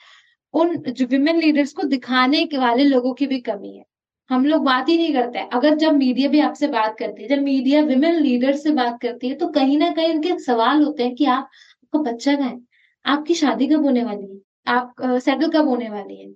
[0.55, 3.85] उन जो विमेन लीडर्स को दिखाने के वाले लोगों की भी कमी है।
[4.31, 7.29] हम लोग बात ही नहीं करते। हैं अगर जब मीडिया भी आपसे बात करती है,
[7.29, 11.05] जब मीडिया विमेन लीडर से बात करती है तो कहीं ना कहीं उनके सवाल होते
[11.05, 11.49] हैं कि आप,
[11.85, 12.61] आपका बच्चा कहा है?
[13.05, 14.41] आपकी शादी कब होने वाली है?
[14.67, 16.29] आप सेटल कब होने वाली है?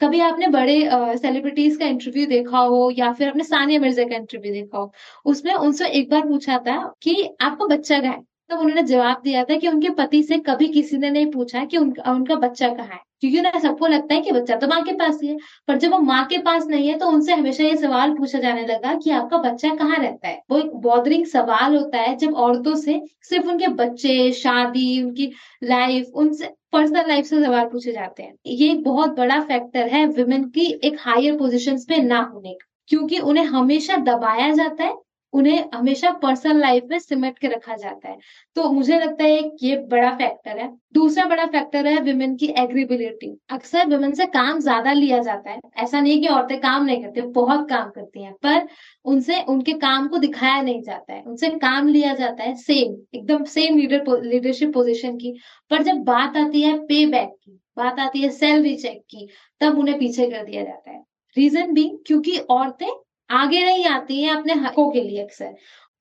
[0.00, 0.80] कभी आपने बड़े
[1.18, 4.92] सेलिब्रिटीज का इंटरव्यू देखा हो या फिर आपने सानिया मिर्ज़ा का इंटरव्यू देखा हो?
[5.26, 8.20] उसमें उनसे एक बार पूछा था कि आपका बच्चा का है?
[8.50, 11.76] तो उन्होंने जवाब दिया था कि उनके पति से कभी किसी ने नहीं पूछा कि
[11.76, 14.92] उनका उनका बच्चा कहाँ है। क्योंकि उन्हें सबको लगता है कि बच्चा तो माँ के
[14.94, 15.36] पास ही है,
[15.68, 18.66] पर जब वो माँ के पास नहीं है तो उनसे हमेशा ये सवाल पूछा जाने
[18.66, 20.40] लगा कि आपका बच्चा कहाँ रहता है?
[20.50, 25.30] वो एक बॉदरिंग सवाल होता है जब औरतों से सिर्फ़ उनके बच्चे, शादी, उनकी
[25.64, 30.04] लाइफ उनसे पर्सनल लाइफ से सवाल पूछे जाते हैं। ये एक बहुत बड़ा फैक्टर है
[30.08, 34.94] वुमेन की एक हायर पोजिशन पे ना होने का, क्योंकि उन्हें हमेशा दबाया जाता है
[35.32, 38.16] उन्हें हमेशा पर्सनल लाइफ में सिमट के रखा जाता है।
[38.56, 43.36] तो मुझे लगता है ये बड़ा फैक्टर है। दूसरा बड़ा फैक्टर है विमेन की एग्रीबिलिटी
[43.50, 47.20] अक्सर विमेन से काम ज़्यादा लिया जाता है। ऐसा नहीं कि औरतें काम नहीं करती,
[47.20, 48.66] बहुत काम करती हैं, पर
[49.04, 53.44] उनसे, उनके काम को दिखाया नहीं जाता है। उनसे काम लिया जाता है सेम एकदम
[53.46, 55.32] सेम लीडर लीडरशिप पोजिशन की।
[55.70, 59.28] पर जब बात आती है पे बैक की, बात आती है सैलरी चेक की,
[59.60, 61.02] तब उन्हें पीछे कर दिया जाता है।
[61.36, 62.90] रीजन भी क्योंकि औरतें
[63.30, 65.54] आगे नहीं आती है अपने हकों के लिए अक्सर।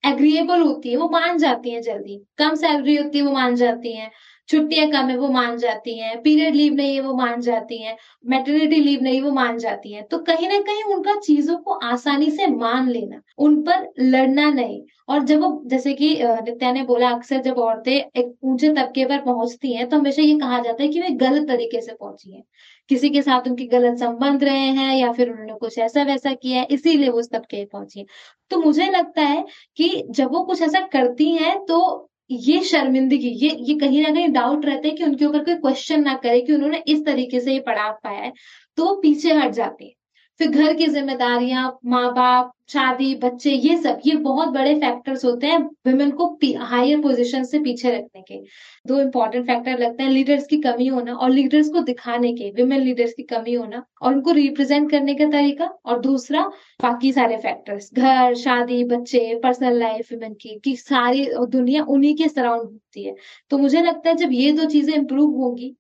[0.04, 3.94] एग्रीएबल होती है, वो मान जाती है जल्दी। कम सैलरी होती है, वो मान जाती
[3.96, 4.10] है।
[4.50, 7.96] छुट्टियाँ कम है, वो मान जाती हैं। पीरियड लीव नहीं है, वो मान जाती हैं।
[8.26, 12.30] मेटर्निटी लीव नहीं, वो मान जाती हैं। तो कहीं ना कहीं उनका चीज़ों को आसानी
[12.32, 17.10] से मान लेना, उन पर लड़ना नहीं। और जब वो, जैसे कि नित्या ने बोला,
[17.10, 20.90] अक्सर जब औरतें एक ऊँचे तबके पर पहुँचती हैं तो हमेशा ये कहा जाता है
[20.90, 22.44] कि वे गलत तरीके से पहुँची हैं।
[22.90, 26.60] किसी के साथ उनके गलत संबंध रहे हैं या फिर उन्होंने कुछ ऐसा वैसा किया
[26.60, 28.06] है, इसीलिए वो उस तबके पहुँची।
[28.52, 29.46] तो मुझे लगता है
[29.78, 34.30] कि जब वो कुछ ऐसा करती हैं तो ये शर्मिंदगी, ये ये कहीं ना कहीं
[34.32, 37.54] डाउट रहते है कि उनके ऊपर कोई क्वेश्चन ना करे कि उन्होंने इस तरीके से
[37.54, 38.32] ये पढ़ा पाया है
[38.78, 39.94] तो पीछे हट जाती हैं।
[40.40, 45.48] फिर घर की जिम्मेदारियाँ माँ बाप शादी, बच्चे, ये सब, ये बहुत बड़े फैक्टर्स होते
[45.48, 46.26] हैं वुमेन को
[46.60, 48.38] हायर पोजीशन से पीछे रखने के।
[48.86, 52.82] दो इंपॉर्टेंट फैक्टर लगते हैं लीडर्स की कमी होना और लीडर्स को दिखाने के विमेन
[52.82, 56.42] लीडर्स की कमी होना और उनको रिप्रेजेंट करने का तरीका और दूसरा,
[56.82, 62.28] बाकी सारे फैक्टर्स घर, शादी, बच्चे पर्सनल लाइफ वुमेन की की सारी दुनिया उन्हीं के
[62.28, 63.16] सराउंड होती है।
[63.50, 65.76] तो मुझे लगता है जब ये दो चीज़ें इंप्रूव होंगी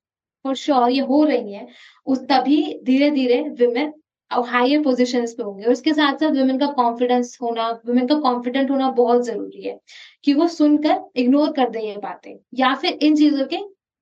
[0.46, 1.68] और श्योर ये हो रही है,
[2.08, 3.94] उस तभी धीरे धीरे विमेन
[4.32, 8.72] हायर पोजिशन पे होंगे। और उसके साथ साथ वुमेन का कॉन्फिडेंस होना वुमेन का कॉन्फिडेंट
[8.72, 9.80] होना बहुत ज़रूरी है
[10.24, 13.58] कि वो सुनकर इग्नोर कर दे ये बातें या फिर इन चीज़ों के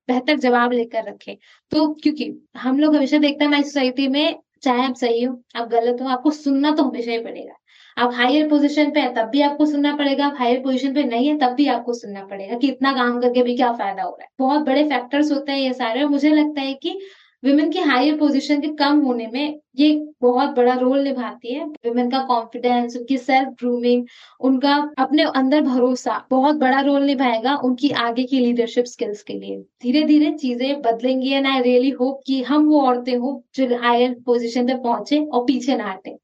[0.09, 1.37] बेहतर जवाब लेकर रखे।
[1.71, 5.67] तो क्योंकि हम लोग हमेशा देखते हैं हमारी सोसाइटी में, चाहे आप सही हो, आप
[5.69, 7.53] गलत हो, आपको सुनना तो हमेशा ही पड़ेगा।
[7.97, 11.27] आप हायर पोजीशन पे है, तब भी आपको सुनना पड़ेगा। आप हायर पोजीशन पे नहीं
[11.27, 14.23] है, तब भी आपको सुनना पड़ेगा कि इतना काम करके भी क्या फ़ायदा हो रहा
[14.23, 16.99] है। बहुत बड़े फैक्टर्स होते हैं ये सारे और मुझे लगता है कि
[17.45, 19.89] विमेन की हायर पोजीशन के कम होने में ये
[20.21, 24.05] बहुत बड़ा रोल निभाती है। विमेन का कॉन्फिडेंस उनकी सेल्फ ग्रूमिंग
[24.41, 29.57] उनका अपने अंदर भरोसा बहुत बड़ा रोल निभाएगा उनकी आगे की लीडरशिप स्किल्स के लिए।
[29.83, 34.15] धीरे धीरे चीज़ें बदलेंगी एंड आई रियली होप कि हम वो औरतें हो जो हायर
[34.25, 36.17] पोजिशन पे पहुँचे और पीछे ना हटे।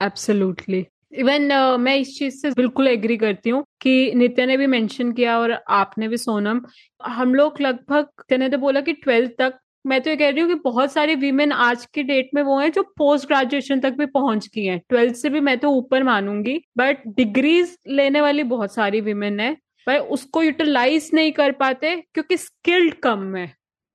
[0.00, 4.66] एब्सोल्युटली इवन uh, मैं इस चीज़ से बिल्कुल एग्री करती हूँ कि नित्या ने भी
[4.66, 6.60] मेंशन किया और आपने भी सोनम।
[7.00, 10.40] हम लोग लगभग नित्या ने तो बोला कि ट्वेल्थ तक मैं तो ये कह रही
[10.40, 13.92] हूँ कि बहुत सारी वीमेन आज की डेट में वो हैं जो पोस्ट ग्रेजुएशन तक
[13.92, 18.42] भी पहुँच गई हैं। ट्वेल्थ से भी मैं तो ऊपर मानूँगी बट डिग्रीज लेने वाली
[18.44, 19.52] बहुत सारी वीमेन है,
[19.86, 23.52] पर उसको यूटिलाइज नहीं कर पाते क्योंकि स्किल्ड कम है।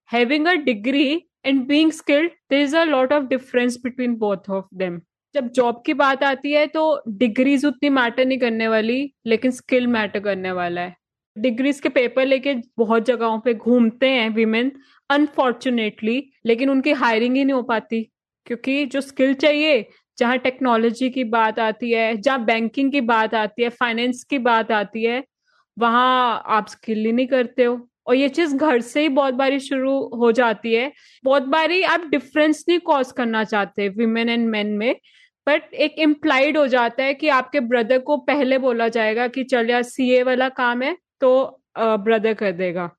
[0.09, 1.11] Having a degree
[1.45, 4.99] and being skilled there is a lot of difference between both of them
[5.35, 9.87] जब जॉब की बात आती है तो डिग्रीज उतनी मैटर नहीं करने वाली, लेकिन स्किल
[9.87, 10.95] मैटर करने वाला है।
[11.35, 14.71] डिग्रीज के पेपर लेके बहुत जगहों पे घूमते हैं विमेन
[15.09, 18.01] अनफॉर्चुनेटली लेकिन उनकी हायरिंग ही नहीं हो पाती,
[18.47, 19.85] क्योंकि जो स्किल चाहिए,
[20.17, 24.71] जहाँ टेक्नोलॉजी की बात आती है, जहाँ बैंकिंग की बात आती है फाइनेंस की बात
[24.73, 25.23] आती है,
[25.77, 29.59] वहाँ आप स्किल ही नहीं करते हो। और ये चीज़ घर से ही बहुत बारी
[29.59, 30.91] शुरू हो जाती है।
[31.23, 34.95] बहुत बारी आप डिफरेंस नहीं कॉज करना चाहते विमेन एंड मेन में
[35.47, 39.69] बट एक इम्प्लाइड हो जाता है कि आपके ब्रदर को पहले बोला जाएगा कि चल
[39.69, 41.31] यार सीए वाला काम है तो
[41.79, 42.89] ब्रदर कर देगा।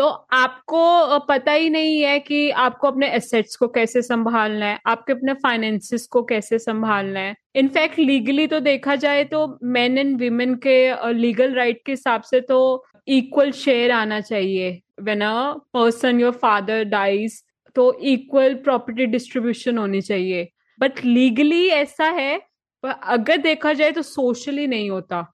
[0.00, 5.12] तो आपको पता ही नहीं है कि आपको अपने एसेट्स को कैसे संभालना है, आपके
[5.12, 10.54] अपने फाइनेंसिस को कैसे संभालना है। इनफैक्ट लीगली तो देखा जाए तो मैन एंड वीमेन
[10.66, 14.70] के लीगल राइट के हिसाब से तो इक्वल शेयर आना चाहिए।
[15.02, 17.42] When a person your father dies
[17.76, 20.48] तो इक्वल प्रॉपर्टी डिस्ट्रीब्यूशन होनी चाहिए।
[20.80, 22.38] बट लीगली ऐसा है,
[22.84, 25.26] पर अगर देखा जाए तो सोशली नहीं होता।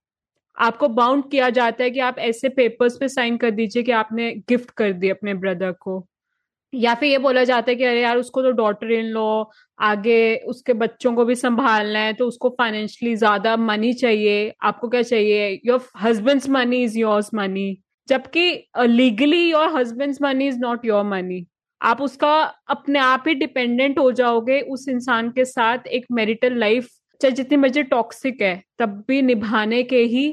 [0.57, 4.31] आपको बाउंड किया जाता है कि आप ऐसे पेपर्स पे साइन कर दीजिए कि आपने
[4.49, 6.07] गिफ्ट कर दी अपने ब्रदर को।
[6.73, 10.37] या फिर ये बोला जाता है कि अरे यार, उसको तो डॉटर इन लो आगे
[10.47, 15.61] उसके बच्चों को भी संभालना है तो उसको फाइनेंशियली ज़्यादा मनी चाहिए। आपको क्या चाहिए?
[15.67, 17.77] Your husband's money is yours money
[18.09, 21.45] जबकि legally your husband's money is not your money
[21.81, 22.35] आप उसका
[22.69, 26.89] अपने आप ही डिपेंडेंट हो जाओगे उस इंसान के साथ एक मेरिटल लाइफ
[27.21, 30.27] चाहे जितनी मर्ज़ी टॉक्सिक है, तब भी निभाने के ही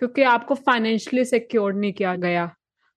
[0.00, 2.50] क्योंकि आपको फाइनेंशियली सिक्योर नहीं किया गया।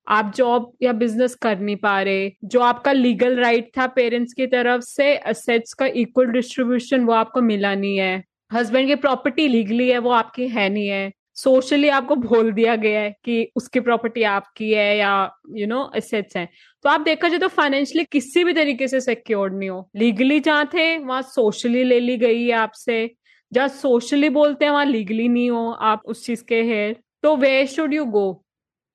[0.08, 4.48] आप जॉब या बिज़नेस कर नहीं पा रहे। जो आपका लीगल राइट था पेरेंट्स की
[4.48, 8.24] तरफ़ से असेट्स का इक्वल डिस्ट्रीब्यूशन वो आपको मिला नहीं है।
[8.54, 13.00] हस्बैंड की प्रॉपर्टी लीगली है, वो आपकी है नहीं है। सोशली आपको बोल दिया गया
[13.02, 15.14] है कि उसकी प्रॉपर्टी आपकी है या
[15.56, 16.50] यू नो असेट्स हैं।
[16.86, 20.66] तो आप देखा जाए तो फाइनेंशियली किसी भी तरीके से सिक्योर नहीं हो। लीगली जहाँ
[20.74, 23.16] थे, वहाँ सोशली ले ली गई है आपसे।
[23.54, 26.94] जहाँ सोशली बोलते हैं, वहाँ लीगली नहीं हो, आप उस चीज़ के है
[27.24, 28.26] तो way should you go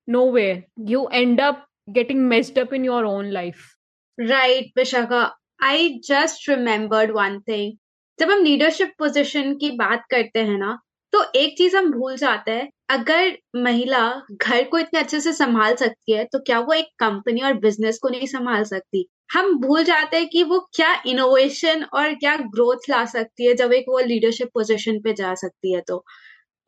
[0.08, 0.46] no way
[0.88, 3.64] you end up getting messed up in your own life
[4.18, 5.22] right Vishakha
[5.64, 7.72] I just remembered one thing
[8.18, 10.78] जब हम लीडरशिप पोजिशन की बात करते हैं ना
[11.12, 14.00] तो एक चीज़ हम भूल जाते हैं, अगर महिला
[14.34, 17.98] घर को इतने अच्छे से संभाल सकती है तो क्या वो एक कंपनी और बिज़नेस
[18.02, 19.06] को नहीं संभाल सकती?
[19.30, 23.72] हम भूल जाते हैं कि वो क्या इनोवेशन और क्या ग्रोथ ला सकती है, जब
[23.72, 26.02] एक वो लीडरशिप पोजीशन पे जा सकती है तो।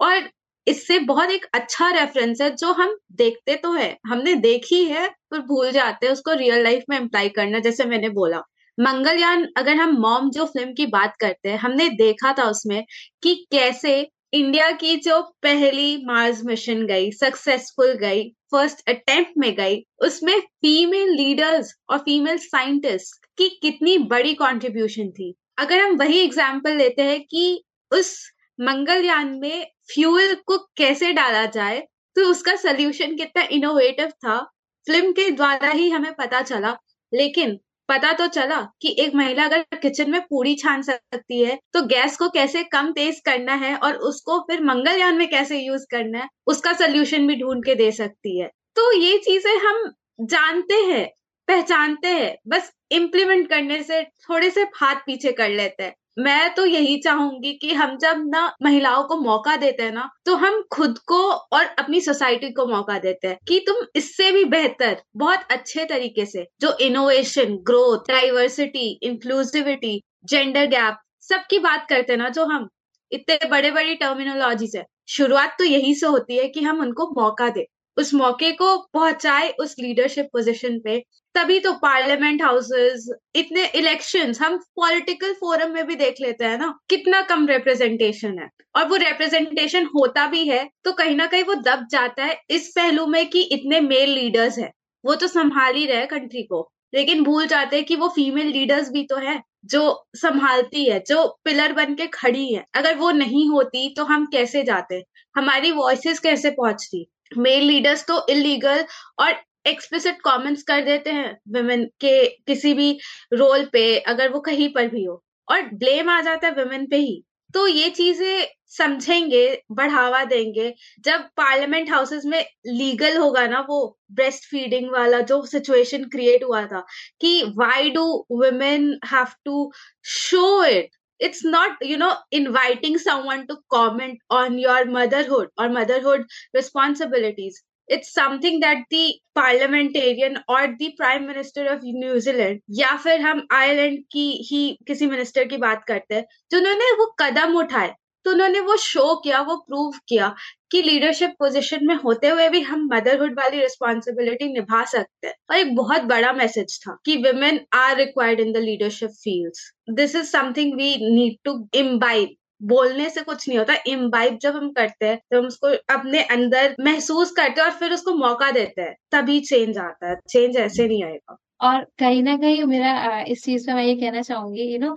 [0.01, 0.29] और
[0.67, 5.41] इससे बहुत एक अच्छा रेफरेंस है, जो हम देखते तो है। हमने देखी है, पर
[5.43, 8.43] भूल जाते हैं, उसको रियल लाइफ में अप्लाई करना, जैसे मैंने बोला।
[8.79, 12.83] मंगलयान, अगर हम मॉम जो फ़िल्म की बात करते हैं, हमने देखा था उसमें
[13.23, 14.03] कि कैसे
[14.33, 21.11] इंडिया की जो पहली मार्स मिशन गई सक्सेसफुल गई फ़र्स्ट अटेम्प्ट में गई, उसमें फीमेल
[21.13, 27.21] लीडर्स और फीमेल साइंटिस्ट की कितनी बड़ी कंट्रीब्यूशन थी। अगर हम वही एग्ज़ाम्पल लेते हैं
[27.25, 27.63] कि
[27.93, 28.13] उस
[28.59, 31.81] मंगलयान में फ्यूल को कैसे डाला जाए
[32.17, 34.39] तो उसका सोल्यूशन कितना इनोवेटिव था।
[34.87, 36.77] फ़िल्म के द्वारा ही हमें पता चला,
[37.13, 37.59] लेकिन
[37.91, 42.17] पता तो चला कि एक महिला अगर किचन में पूरी छान सकती है तो गैस
[42.17, 46.29] को कैसे कम तेज करना है और उसको फिर मंगलयान में कैसे यूज़ करना है,
[46.47, 49.91] उसका सोल्यूशन भी ढूंढ के दे सकती है। तो ये चीज़ें हम
[50.27, 51.07] जानते हैं,
[51.49, 56.65] पहचानते हैं, बस इम्प्लीमेंट करने से थोड़े से हाथ पीछे कर लेते हैं। मैं तो
[56.67, 60.99] यही चाहूँगी कि हम जब ना महिलाओं को मौका देते हैं ना तो हम खुद
[61.09, 65.85] को और अपनी सोसाइटी को मौका देते हैं कि तुम इससे भी बेहतर, बहुत अच्छे
[65.85, 72.45] तरीके से, जो innovation growth diversity inclusivity gender gap सबकी बात करते हैं ना, जो
[72.47, 72.69] हम
[73.13, 77.49] इतने बड़े बड़ी टर्मिनोलॉजी से शुरुआत तो यही से होती है कि हम उनको मौका
[77.51, 77.65] दें।
[78.01, 80.99] उस मौके को पहुँचाए उस लीडरशिप पोजीशन पे।
[81.35, 86.75] तभी तो पार्लियामेंट हाउसेस इतने इलेक्शंस हम पॉलिटिकल फोरम में भी देख लेते हैं ना,
[86.91, 91.55] कितना कम रिप्रेजेंटेशन है। और वो रिप्रेजेंटेशन होता भी है तो कहीं ना कहीं वो
[91.57, 94.71] दब जाता है इस पहलू में कि इतने मेल लीडर्स है।
[95.05, 96.61] वो तो संभाल ही रहे कंट्री को,
[96.93, 101.27] लेकिन भूल जाते हैं कि वो फीमेल लीडर्स भी तो है, जो संभालती है, जो
[101.45, 105.03] पिलर बन के खड़ी है। अगर वो नहीं होती तो हम कैसे जाते
[105.35, 107.07] हमारी वॉइसेस कैसे पहुँचती?
[107.39, 108.85] मेल लीडर्स तो इलीगल
[109.21, 109.35] और
[109.67, 112.93] एक्सप्लिसिट कमेंट्स कर देते हैं वुमेन के किसी भी
[113.33, 116.97] रोल पे, अगर वो कहीं पर भी हो, और ब्लेम आ जाता है वुमेन पे
[116.97, 117.23] ही।
[117.55, 120.73] तो ये चीज़ें समझेंगे, बढ़ावा देंगे।
[121.05, 123.79] जब पार्लियामेंट हाउसेस में लीगल होगा ना वो
[124.13, 126.85] ब्रेस्ट फीडिंग वाला जो सिचुएशन क्रिएट हुआ था
[127.21, 129.71] कि why do women have to
[130.05, 136.26] show it it's not you know inviting someone to comment on your motherhood or motherhood
[136.54, 143.22] responsibilities it's something that the parliamentarian or the prime minister of New Zealand या फिर
[143.22, 147.94] हम Ireland की ही किसी minister की बात करते हैं जिन्होंने वो कदम उठाए
[148.25, 150.35] तो उन्होंने वो शो किया, वो प्रूव किया
[150.71, 155.57] कि लीडरशिप पोजीशन में होते हुए भी हम मदरहुड वाली रिस्पॉन्सिबिलिटी निभा सकते हैं। और
[155.57, 160.27] एक बहुत बड़ा मैसेज था कि women are required in the leadership fields this is
[160.27, 165.19] something we need to imbibe बोलने से कुछ नहीं होता इम्बाइब जब हम करते हैं
[165.31, 169.41] तो हम उसको अपने अंदर महसूस करते हैं और फिर उसको मौका देते हैं। तभी
[169.41, 173.75] चेंज आता है। चेंज ऐसे नहीं आएगा। और कहीं ना कहीं मेरा इस चीज़ में
[173.77, 174.95] मैं ये कहना चाहूँगी यू नो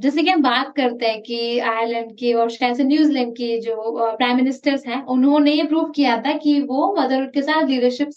[0.00, 3.76] जैसे कि हम बात करते हैं कि आयरलैंड की और शायद न्यूजीलैंड की जो
[4.16, 8.10] प्राइम मिनिस्टर्स हैं, उन्होंने ये प्रूव किया था कि वो मदरहुड के साथ लीडरशिप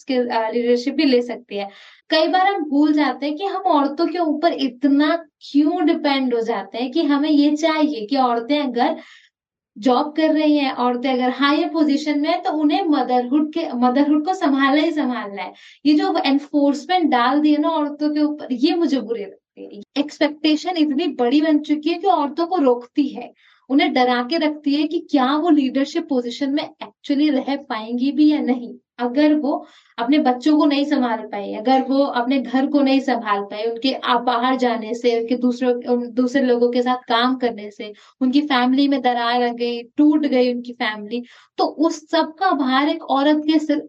[0.54, 1.70] लीडरशिप भी ले सकती है।
[2.10, 5.16] कई बार हम भूल जाते हैं कि हम औरतों के ऊपर इतना
[5.52, 8.98] क्यों डिपेंड हो जाते हैं कि हमें ये चाहिए कि औरतें अगर
[9.78, 14.26] जॉब कर रही हैं औरतें अगर हाई पोजीशन में है तो उन्हें मदरहुड के मदरहुड
[14.26, 15.54] को संभालना ही संभालना है।
[15.86, 20.78] ये जो एनफोर्समेंट डाल दिए ना औरतों के ऊपर, ये मुझे बुरे लगते हैं। एक्सपेक्टेशन
[20.78, 23.32] इतनी बड़ी बन चुकी है कि औरतों को रोकती है।
[23.70, 28.32] उन्हें डरा के रखती है कि क्या वो लीडरशिप पोजीशन में एक्चुअली रह पाएँगी भी
[28.32, 29.54] या नहीं। अगर वो
[29.98, 33.96] अपने बच्चों को नहीं संभाल पाए अगर वो अपने घर को नहीं संभाल पाए उनके
[34.26, 35.74] बाहर जाने से उनके दूसरों
[36.16, 37.92] दूसरे लोगों के साथ काम करने से
[38.22, 41.24] उनकी फैमिली में दरार आ गई टूट गई उनकी फैमिली
[41.58, 43.88] तो उस सब का भार एक औरत के सर,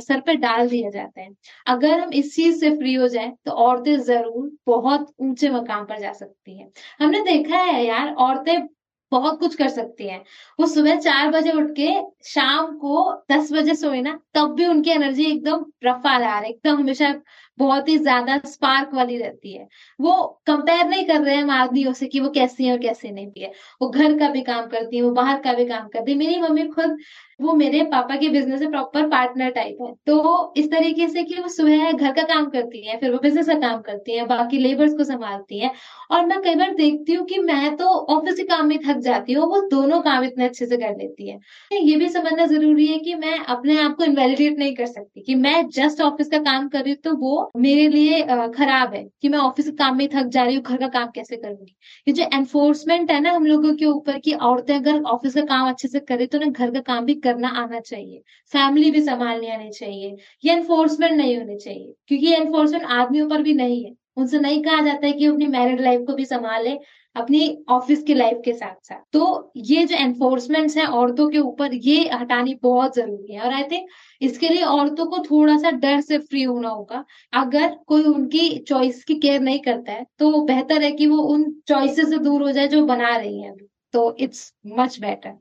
[0.00, 1.28] सर पे डाल दिया जाता है।
[1.66, 6.00] अगर हम इस चीज़ से फ्री हो जाए तो औरतें ज़रूर बहुत ऊँचे मकाम पर
[6.00, 6.68] जा सकती है।
[7.00, 8.66] हमने देखा है यार औरतें
[9.14, 10.22] बहुत कुछ कर सकती हैं।
[10.58, 11.90] वो सुबह चार बजे उठ के
[12.30, 16.78] शाम को दस बजे सोए ना, तब भी उनकी एनर्जी एकदम रफा रहा है एकदम
[16.78, 17.12] हमेशा
[17.58, 19.66] बहुत ही ज़्यादा स्पार्क वाली रहती है।
[19.98, 20.12] वो
[20.46, 23.40] कंपेयर नहीं कर रहे हैं आदमियों से कि वो कैसी है और कैसे नहीं भी
[23.40, 26.18] है। वो घर का भी काम करती है, वो बाहर का भी काम करती है।
[26.18, 26.96] मेरी मम्मी खुद,
[27.40, 31.40] वो मेरे पापा के बिज़नेस में प्रॉपर पार्टनर टाइप है। तो इस तरीके से कि
[31.40, 34.58] वो सुबह घर का काम करती है, फिर वो बिज़नेस का काम करती है, बाकी
[34.58, 35.70] लेबर्स को संभालती है।
[36.10, 37.86] और मैं कई बार देखती हूँ कि मैं तो
[38.16, 41.28] ऑफ़िस के काम में थक जाती हूँ, वो दोनों काम इतने अच्छे से कर लेती
[41.28, 41.38] है।
[41.82, 45.34] ये भी समझना ज़रूरी है कि मैं अपने आप को इनवेलिडेट नहीं कर सकती कि
[45.36, 49.28] मैं जस्ट ऑफ़िस का काम कर रही हूँ तो वो मेरे लिए खराब है कि
[49.28, 51.74] मैं ऑफ़िस के काम में थक जा रही हूँ, घर का काम कैसे करूँगी?
[52.06, 55.68] ये जो एनफोर्समेंट है ना हम लोगों के ऊपर की औरतें अगर ऑफ़िस का काम
[55.68, 58.22] अच्छे से करे तो ना घर का काम भी करना आना चाहिए।
[58.52, 60.14] फैमिली भी संभालने आनी चाहिए।
[60.44, 64.80] ये एनफोर्समेंट नहीं होनी चाहिए, क्योंकि एनफोर्समेंट आदमियों पर भी नहीं है। उनसे नहीं कहा
[64.82, 66.78] जाता है कि अपनी मैरिड लाइफ को भी संभाले।
[67.16, 71.74] अपनी ऑफ़िस की लाइफ के साथ साथ। तो ये जो एनफोर्समेंट है औरतों के ऊपर,
[71.74, 73.88] ये हटानी बहुत ज़रूरी है। और आई थिंक
[74.20, 79.02] इसके लिए औरतों को थोड़ा सा डर से फ्री होना होगा। अगर कोई उनकी चॉइस
[79.04, 82.52] की केयर नहीं करता है तो बेहतर है कि वो उन चॉइसेस से दूर हो
[82.52, 85.36] जाए जो बना रही है अभी। तो इट्स मच बेटर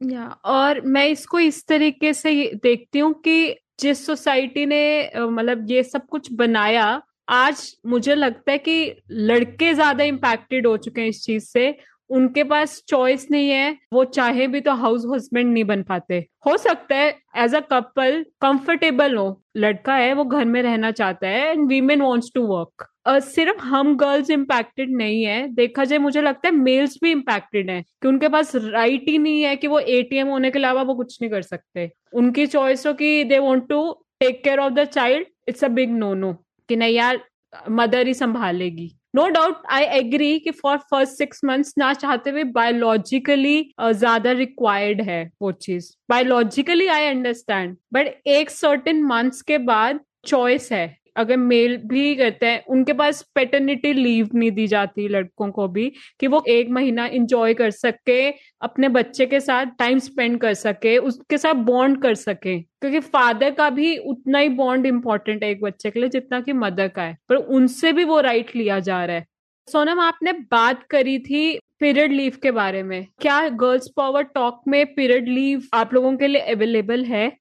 [0.00, 2.30] या और मैं इसको इस तरीके से
[2.62, 6.86] देखती हूँ कि जिस सोसाइटी ने मतलब ये सब कुछ बनाया
[7.28, 11.74] आज मुझे लगता है कि लड़के ज़्यादा इम्पैक्टेड हो चुके हैं इस चीज़ से।
[12.10, 16.56] उनके पास चॉइस नहीं है। वो चाहे भी तो हाउस हस्बैंड नहीं बन पाते। हो
[16.56, 17.08] सकता है
[17.44, 22.02] एज अ कपल कंफर्टेबल हो। लड़का है, वो घर में रहना चाहता है and women
[22.02, 22.86] wants to work
[23.24, 27.82] सिर्फ़ हम गर्ल्स इम्पैक्टेड नहीं है। देखा जाए, मुझे लगता है मेल्स भी इम्पैक्टेड हैं
[27.82, 31.18] कि उनके पास राइट ही नहीं है कि वो एटीएम होने के अलावा वो कुछ
[31.22, 35.26] नहीं कर सकते। उनकी चॉइस हो कि they want to take care of the child
[35.48, 36.32] it's a big no no
[36.68, 37.20] कि नहीं यार,
[37.70, 42.44] मदर ही संभालेगी। नो डाउट आई एग्री कि फॉर फ़र्स्ट सिक्स मंथ्स ना चाहते हुए
[42.52, 50.00] बायोलॉजिकली ज़्यादा रिक्वायर्ड है वो चीज़। बायोलॉजिकली आई अंडरस्टैंड बट एक सर्टेन मंथ्स के बाद
[50.26, 50.86] चॉइस है।
[51.16, 55.92] अगर मेल भी करते हैं, उनके पास पेटर्निटी लीव नहीं दी जाती लड़कों को भी,
[56.20, 58.30] कि वो एक महीना इंजॉय कर सके,
[58.62, 63.50] अपने बच्चे के साथ टाइम स्पेंड कर सके, उसके साथ बॉन्ड कर सके। क्योंकि फादर
[63.50, 67.02] का भी उतना ही बॉन्ड इंपॉर्टेंट है एक बच्चे के लिए जितना कि मदर का
[67.02, 69.26] है। पर उनसे भी वो राइट लिया जा रहा है।
[69.68, 74.94] सोनम, आपने बात करी थी पीरियड लीव के बारे में। क्या गर्ल्स पावर टॉक में
[74.94, 77.32] पीरियड लीव आप लोगों के लिए अवेलेबल है?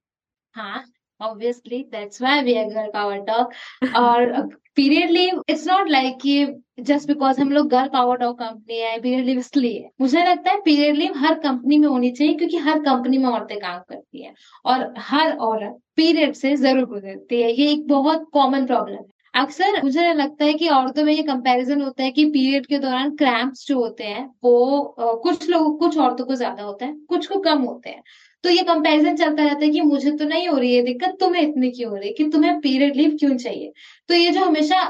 [0.53, 0.83] हाँ।
[1.21, 3.53] Obviously, that's why we are girl power talk.
[3.97, 5.09] और पीरियड
[5.49, 6.45] इट्स नॉट लाइक कि
[6.83, 10.95] जस्ट बिकॉज़ हम लोग गर्ल पावर टॉक कंपनी है पीरियड इसलिए मुझे लगता है पीरियड
[10.95, 14.33] लीव हर कंपनी में होनी चाहिए क्योंकि हर कंपनी में औरतें काम करती है।
[14.65, 19.81] और हर औरत पीरियड से ज़रूर गुजरती है। ये एक बहुत कॉमन प्रॉब्लम है। अक्सर
[19.83, 23.67] मुझे लगता है कि औरतों में ये कंपैरिजन होता है कि पीरियड के दौरान क्रैम्प्स
[23.67, 27.61] जो होते हैं, वो कुछ लोग, कुछ औरतों को ज़्यादा होता है, कुछ को कम
[27.61, 28.03] होते हैं।
[28.43, 31.41] तो ये कंपैरिजन चलता रहता है कि मुझे तो नहीं हो रही है दिक्कत, तुम्हें
[31.41, 32.13] इतनी क्यों हो रही है?
[32.13, 33.71] कि तुम्हें पीरियड लीव क्यों चाहिए?
[34.09, 34.81] तो ये जो हमेशा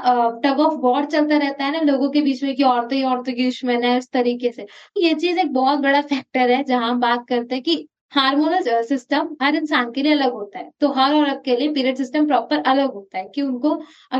[0.44, 3.32] टग ऑफ़ वॉर चलता रहता है ना लोगों के बीच में कि औरतें ही औरतों
[3.32, 7.00] की दुश्मन है इस तरीके से। ये चीज़ एक बहुत बड़ा फैक्टर है जहाँ हम
[7.00, 11.14] बात करते हैं कि हार्मोनल सिस्टम हर इंसान के लिए अलग होता है। तो हर
[11.14, 13.74] औरत के लिए पीरियड सिस्टम प्रॉपर अलग होता है कि उनको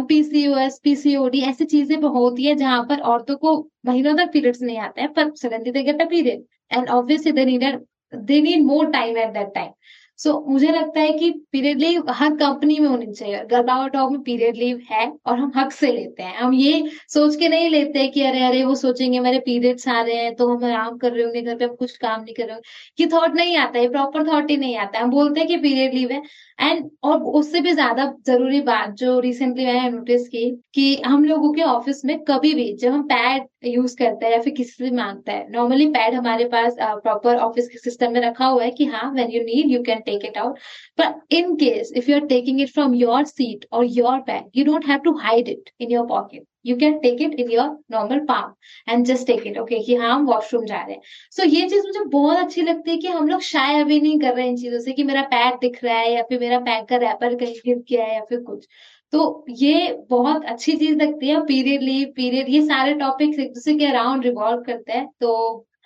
[0.09, 3.57] पीसीओएस पीसीओडी ऐसी चीज़ें होती है जहाँ पर औरतों को
[3.87, 7.80] महीनों तक पीरियड्स नहीं आते हैं पर suddenly they period and obviously they need
[8.12, 9.74] they need more time at that time
[10.18, 14.10] so so, मुझे लगता है कि पीरियड लीव हर कंपनी में होनी चाहिए। गर्भावा टॉक
[14.12, 17.70] में पीरियड लीव है और हम हक से लेते हैं। हम ये सोच के नहीं
[17.70, 20.96] लेते हैं कि अरे अरे वो सोचेंगे मेरे पीरियड्स आ रहे हैं तो हम आराम
[20.98, 23.56] कर रहे होंगे घर पे हम कुछ काम नहीं कर रहे होंगे। ये थॉट नहीं
[23.56, 26.22] आता है प्रॉपर थॉट ही नहीं आता। हम बोलते हैं कि पीरियड लीव है।
[26.58, 31.52] एंड और उससे भी ज़्यादा ज़रूरी बात जो रिसेंटली मैंने नोटिस की कि हम लोगों
[31.52, 34.90] के ऑफ़िस में कभी भी जब हम पैड यूज़ करते हैं या फिर किसी से
[34.96, 38.84] माँगता है नॉर्मली पैड हमारे पास प्रॉपर ऑफ़िस के सिस्टम में रखा हुआ है कि
[38.86, 40.62] हाँ when you need you can take it out.
[40.96, 44.86] But in case if you're taking it from your seat or your bag, you don't
[44.86, 46.48] have to hide it in your pocket.
[46.64, 48.54] You can take it in your normal palm
[48.86, 49.56] and just take it.
[49.58, 51.00] Okay कि हाँ हम washroom जा रहे हैं
[51.30, 54.18] सो so, ये चीज़ मुझे बहुत अच्छी लगती है कि हम लोग शाय अभी नहीं
[54.20, 56.58] कर रहे हैं इन चीज़ों से कि मेरा पैड दिख रहा है या फिर मेरा
[56.68, 58.66] पैड का रैपर कहीं गिर गया है या फिर कुछ
[59.12, 63.74] तो ये बहुत अच्छी चीज़ लगती है पीरियड लीव पीरियड ये सारे टॉपिक्स एक दूसरे
[63.78, 65.32] के अराउंड रिवॉल्व करते हैं तो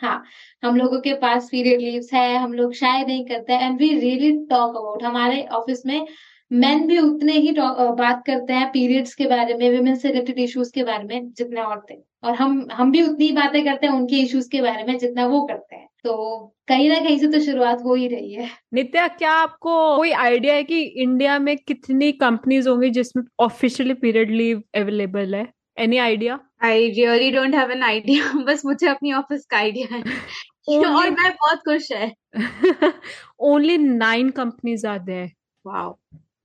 [0.01, 0.23] हाँ
[0.63, 3.89] हम लोगों के पास पीरियड लीव्स है, हम लोग शायद नहीं करते हैं and we
[4.01, 6.07] really talk about हमारे ऑफ़िस में
[6.51, 10.73] मेन भी उतने ही बात करते हैं पीरियड्स के बारे में विमेन से रिलेटेड इश्यूज़
[10.75, 14.49] के बारे में जितने औरतें, और हम हम भी उतनी बातें करते हैं उनके इश्यूज़
[14.51, 16.37] के बारे में जितना वो करते हैं। तो
[16.69, 20.55] कहीं ना कहीं से तो शुरुआत हो ही रही है। नित्या, क्या आपको कोई आइडिया
[20.55, 25.47] है कि इंडिया में कितनी कंपनीज़ होंगी जिसमें ऑफिशियली पीरियड लीव अवेलेबल है?
[25.79, 30.03] Any idea I really don't have an idea बस मुझे अपनी ऑफ़िस का आइडिया है।
[30.69, 32.13] और मैं बहुत खुश है।
[33.41, 35.31] Only nine companies are there
[35.67, 35.99] wow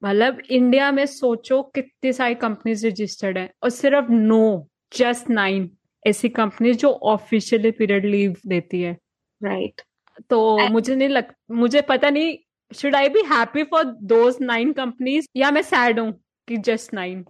[0.03, 4.67] मतलब इंडिया में सोचो कितनी सारी कंपनीज़ रजिस्टर्ड है। और सिर्फ़ नो
[4.97, 5.71] जस्ट नाइन
[6.07, 8.97] ऐसी कंपनी जो ऑफिशियली पीरियड लीव देती है।
[9.43, 9.87] Right right.
[10.29, 10.71] तो And...
[10.71, 12.37] मुझे नहीं लग मुझे पता नहीं
[12.75, 17.25] should I be happy for those nine companies या मैं सैड हूँ कि जस्ट नाइन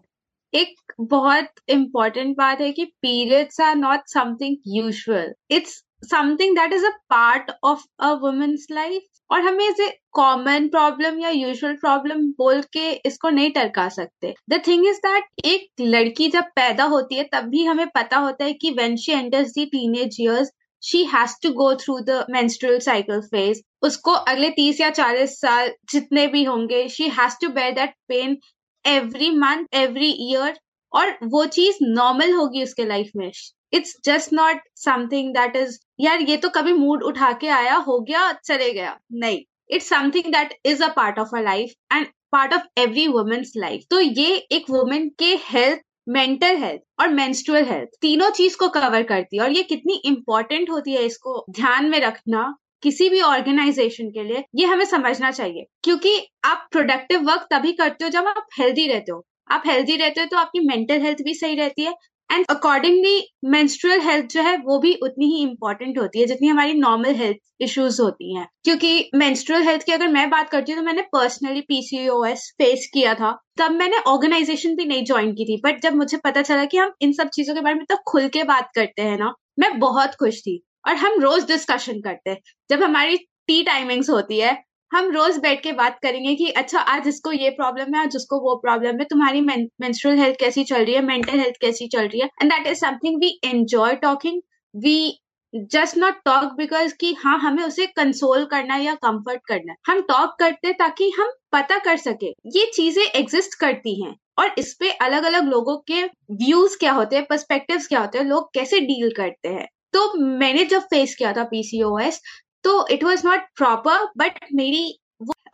[0.53, 6.85] एक बहुत इम्पोर्टेंट बात है कि periods are not something usual it's something that is
[6.85, 12.61] a part of a woman's life और हमें इसे कॉमन प्रॉब्लम या यूजुअल प्रॉब्लम बोल
[12.73, 17.23] के इसको नहीं टरका सकते। द थिंग इज़ दैट एक लड़की जब पैदा होती है,
[17.33, 20.51] तब भी हमें पता होता है कि when she enters the teenage years
[20.83, 25.71] she has to go through the menstrual cycle phase उसको अगले तीस या चालीस साल
[25.91, 28.37] जितने भी होंगे she has to bear that pain
[28.86, 30.59] every month every year
[30.93, 33.32] और वो चीज़ नॉर्मल होगी उसके लाइफ में।
[33.73, 37.99] It's just not something that is यार ये तो कभी मूड उठा के आया, हो
[37.99, 42.53] गया, चले गया। नहीं it's something that is a part of a life and part
[42.53, 47.89] of every women's life तो ये एक वुमेन के हेल्थ मेंटल हेल्थ और मेंस्ट्रुअल हेल्थ
[48.01, 51.99] तीनों चीज़ को कवर करती है और ये कितनी इंपॉर्टेंट होती है इसको ध्यान में
[51.99, 52.43] रखना।
[52.84, 58.03] किसी भी ऑर्गेनाइजेशन के लिए ये हमें समझना चाहिए, क्योंकि आप प्रोडक्टिव वर्क तभी करते
[58.03, 61.34] हो जब आप हेल्दी रहते हो। आप हेल्दी रहते हो तो आपकी मेंटल हेल्थ भी
[61.36, 61.93] सही रहती है
[62.29, 66.73] एंड अकॉर्डिंगली मेंस्ट्रुअल हेल्थ जो है वो भी उतनी ही इंपॉर्टेंट होती है जितनी हमारी
[66.73, 70.86] नॉर्मल हेल्थ इश्यूज़ होती हैं। क्योंकि मेंस्ट्रुअल हेल्थ की अगर मैं बात करती हूँ तो
[70.86, 75.82] मैंने पर्सनली पीसीओएस फेस किया था, तब मैंने ऑर्गेनाइजेशन भी नहीं ज्वाइन की थी बट
[75.84, 78.43] जब मुझे पता चला कि हम इन सब चीज़ों के बारे में तो खुल के
[78.45, 82.38] बात करते हैं ना, मैं बहुत खुश थी। और हम रोज डिस्कशन करते हैं।
[82.69, 84.57] जब हमारी टी टाइमिंग्स होती है,
[84.91, 88.39] हम रोज बैठ के बात करेंगे कि अच्छा आज इसको ये प्रॉब्लम है, आज उसको
[88.39, 92.19] वो प्रॉब्लम है, तुम्हारी मेंस्ट्रुअल हेल्थ कैसी चल रही है मेंटल हेल्थ कैसी चल रही
[92.21, 92.29] है?
[92.41, 94.41] And that is something we enjoy talking
[94.73, 95.17] we
[95.53, 100.36] just not talk because कि हाँ हमें उसे कंसोल करना या कंफर्ट करना हम टॉक
[100.39, 105.23] करते ताकि हम पता कर सके, ये चीज़ें एग्जिस्ट करती हैं। और इस पे अलग
[105.23, 106.03] अलग लोगों के
[106.36, 110.65] व्यूज़ क्या होते हैं परस्पेक्टिव्स क्या होते हैं, लोग कैसे डील करते हैं। तो मैंने
[110.65, 112.21] जब फेस किया था पीसीओएस
[112.63, 114.83] तो it was not proper but मेरी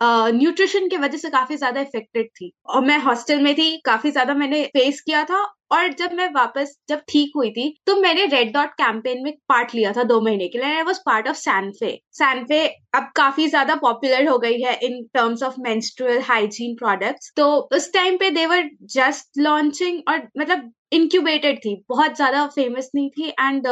[0.02, 4.10] न्यूट्रिशन uh, की वजह से काफ़ी ज़्यादा इफेक्टेड थी। और मैं हॉस्टल में थी काफ़ी
[4.10, 5.42] ज़्यादा मैंने फेस किया था
[5.72, 9.74] और जब मैं वापस जब ठीक हुई थी तो मैंने रेड डॉट कैंपेन में पार्ट
[9.74, 12.64] लिया था दो महीने के लिए I was part of Sanfe Sanfe
[12.94, 17.46] अब काफ़ी ज़्यादा पॉपुलर हो गई है in terms of menstrual hygiene products तो
[17.76, 23.28] उस टाइम पे देवर जस्ट लॉन्चिंग और मतलब इंक्यूबेटेड थी बहुत ज़्यादा फ़ेमस नहीं थी
[23.30, 23.66] and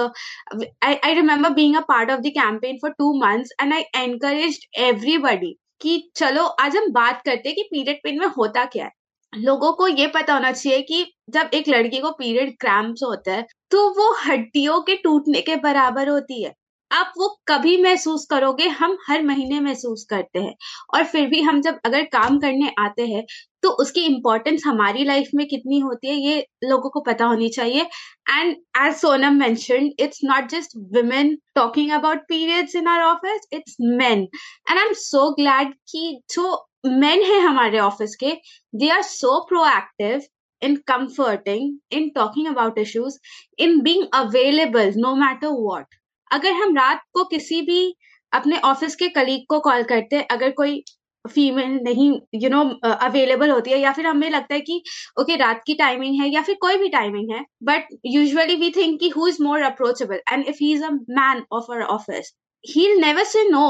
[0.84, 5.56] I remember being a part of the campaign for two months and I encourage everybody
[5.80, 8.90] कि चलो, आज हम बात करते हैं कि पीरियड पेन में होता क्या है।
[9.32, 13.46] लोगों को ये पता होना चाहिए कि जब एक लड़की को पीरियड क्रैम्प्स होता है
[13.70, 16.52] तो वो हड्डियों के टूटने के बराबर होती है।
[16.90, 20.54] आप वो कभी महसूस करोगे हम हर महीने महसूस करते हैं।
[20.94, 23.24] और फिर भी हम जब अगर काम करने आते हैं
[23.62, 27.82] तो उसकी इम्पोर्टेंस हमारी लाइफ में कितनी होती है ये लोगों को पता होनी चाहिए।
[28.30, 33.76] And as Sonam mention it's not just women talking about periods in our office it's
[33.80, 34.18] man
[34.70, 36.54] and I am so glad कि जो
[36.86, 38.32] मैन है हमारे ऑफ़िस के
[38.74, 40.22] they are so proactive
[40.62, 43.16] in comforting, in talking about issues,
[43.58, 45.84] in being available no matter what.
[46.30, 47.94] अगर हम रात को किसी भी
[48.32, 50.82] अपने ऑफ़िस के कलीग को कॉल करते हैं अगर कोई
[51.24, 54.82] फीमेल नहीं यू नो अवेलेबल होती है या फिर हमें लगता है कि
[55.20, 58.70] ओके okay, रात की टाइमिंग है या फिर कोई भी टाइमिंग है बट यूजुअली वी
[58.70, 62.32] थिंक कि who is more approachable and if he is a man of our office
[62.64, 63.66] he never say no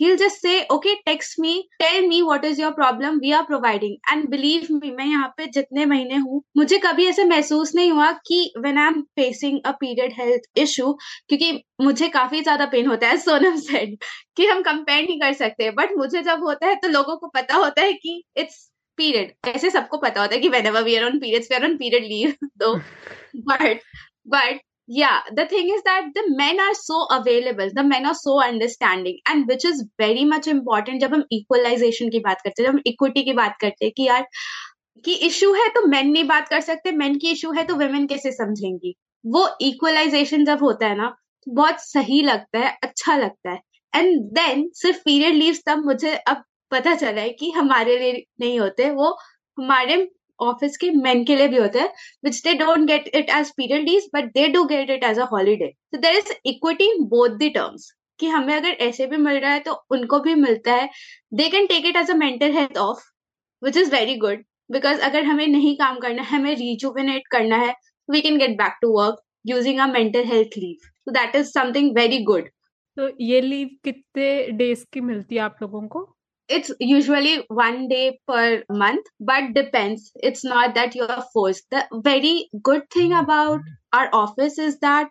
[0.00, 3.96] he'll just say okay text me tell me what is your problem we are providing.
[4.10, 8.10] And believe me मैं यहाँ पे जितने महीने हूँ मुझे कभी ऐसे महसूस नहीं हुआ
[8.26, 10.92] कि when I'm facing a period health issue
[11.28, 13.96] क्योंकि मुझे काफ़ी ज़्यादा पेन होता है सोनम सेड
[14.36, 17.54] कि हम कंपेयर नहीं कर सकते। बट मुझे जब होता है तो लोगों को पता
[17.56, 21.18] होता है कि इट्स पीरियड ऐसे सबको पता होता है कि whenever we are on
[21.20, 22.74] periods we are on period leave though
[23.50, 23.80] but
[24.28, 28.42] but yeah, the thing is that the men are so available, the men are so
[28.42, 32.74] understanding, and which is very much important जब हम equalization की बात करते हैं, जब
[32.74, 34.26] हम equity की बात करते हैं कि यार,
[35.04, 38.06] कि इशू है तो मेन नहीं बात कर सकते मेन की इशू है तो वेमेन
[38.06, 38.94] कैसे समझेंगी?
[39.26, 41.16] वो इक्वलाइजेशन जब होता है ना,
[41.48, 43.60] बहुत सही लगता है अच्छा लगता है।
[43.94, 48.60] एंड देन सिर्फ़ पीरियड लीव्स तब मुझे अब पता चला है कि हमारे लिए नहीं
[48.60, 49.16] होते, वो
[49.58, 50.10] हमारे
[50.40, 51.92] ऑफ़िस के मेन के लिए भी होता है
[52.24, 55.26] which they don't get it as period leave but they do get it as a
[55.32, 59.52] holiday so there is equity both the terms कि हमें अगर ऐसे भी मिल रहा
[59.52, 60.88] है तो उनको भी मिलता है.
[61.34, 63.02] They can take it as a mental health off
[63.62, 67.74] which is very good because अगर हमें नहीं काम करना है, हमें रिजुविनेट करना है
[68.08, 71.94] we can get back to work using a mental health leave so that is something
[71.96, 72.48] very good
[72.96, 74.28] तो ये लीव कितने
[74.58, 76.15] डेज़ की मिलती है आप लोगों को?
[76.48, 80.12] It's usually one day per month but depends.
[80.16, 81.64] It's not that you are forced.
[81.70, 83.60] The very good thing about
[83.92, 85.08] our office is that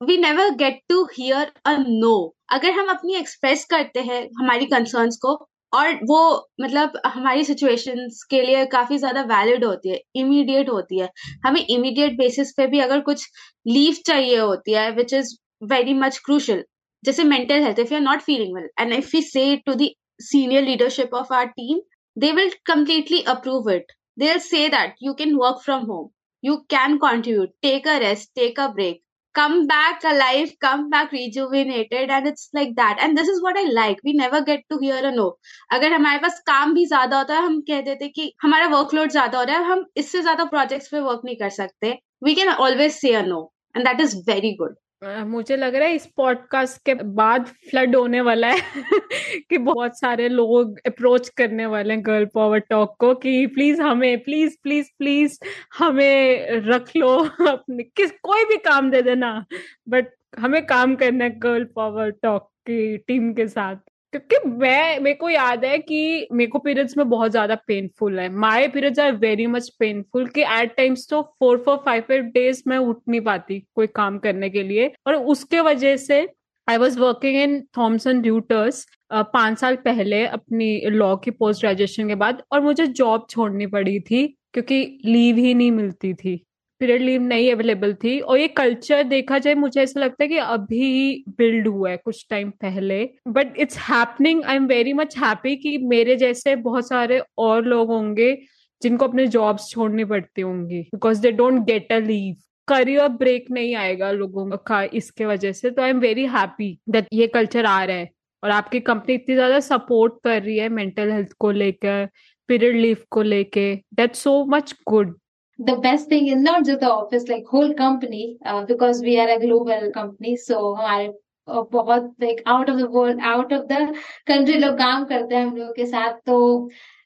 [0.00, 2.32] we never get to hear a no.
[2.52, 5.32] अगर हम अपनी express करते हैं हमारी concerns को
[5.72, 6.20] और वो
[6.60, 11.08] मतलब हमारी सिचुएशंस के लिए काफ़ी ज़्यादा वैलिड होती है इमीडिएट होती है।
[11.46, 13.28] हमें इमीडिएट बेसिस पे भी अगर कुछ
[13.68, 15.34] लीव चाहिए होती है which is
[15.72, 16.64] very much crucial
[17.04, 19.88] जैसे mental health if you are not feeling well and if you say to the
[20.20, 21.80] senior leadership of our team
[22.16, 26.08] they will completely approve it they'll say that you can work from home
[26.42, 29.02] you can contribute take a rest take a break
[29.34, 33.64] come back alive come back rejuvenated and it's like that and this is what i
[33.70, 35.28] like we never get to hear a no
[35.72, 39.38] अगर हमारे पास काम भी ज़्यादा होता है हम कह देते कि हमारा वर्कलोड ज़्यादा
[39.38, 42.92] हो रहा है हम इससे ज़्यादा प्रोजेक्ट्स पे वर्क नहीं कर सकते we can always
[42.92, 43.40] say a no
[43.76, 48.20] and that is very good मुझे लग रहा है इस पॉडकास्ट के बाद फ्लड होने
[48.20, 48.60] वाला है
[49.50, 54.22] कि बहुत सारे लोग अप्रोच करने वाले हैं गर्ल पावर टॉक को कि प्लीज़ हमें,
[54.22, 55.38] प्लीज़ प्लीज़ प्लीज़
[55.78, 57.18] हमें रख लो
[57.48, 59.44] अपने, किस, कोई भी काम दे देना,
[59.88, 60.06] बट
[60.38, 63.76] हमें काम करना है गर्ल पावर टॉक की टीम के साथ।
[64.12, 68.28] क्योंकि मैं, मेरे को याद है कि मेरे को पीरियड्स में बहुत ज़्यादा पेनफुल है।
[68.34, 72.62] My periods are very much painful कि एट टाइम्स तो four four five five days
[72.66, 76.26] मैं उठ नहीं पाती कोई काम करने के लिए। और उसके वजह से
[76.68, 82.14] I was working in Thomson Reuters पाँच साल पहले अपनी लॉ की पोस्ट ग्रेजुएशन के
[82.16, 86.44] बाद और मुझे जॉब छोड़नी पड़ी थी क्योंकि लीव ही नहीं मिलती थी।
[86.80, 90.36] पीरियड लीव नहीं अवेलेबल थी और ये कल्चर देखा जाए, मुझे ऐसा लगता है कि
[90.38, 95.56] अभी बिल्ड हुआ है कुछ टाइम पहले। But it's happening I am very much happy
[95.56, 98.36] कि मेरे जैसे बहुत सारे और लोग होंगे
[98.82, 102.36] जिनको अपने जॉब्स छोड़नी पड़ती होंगी because they don't get a leave
[102.68, 107.06] career break नहीं आएगा लोगों का इसके वजह से। तो I am very happy that
[107.12, 108.08] ये कल्चर आ रहा है
[108.42, 112.08] और आपकी कंपनी इतनी ज़्यादा सपोर्ट कर रही है मेंटल हेल्थ को लेकर,
[112.48, 115.16] पीरियड लीव को लेके। That so much good
[115.58, 119.28] the best thing is not just the office, like whole company, uh, because we are
[119.28, 120.36] a global company.
[120.36, 121.12] So हमारे
[121.48, 123.80] बहुत like out of the world, out of the
[124.26, 126.38] country लोग काम करते हैं हम लोग के साथ तो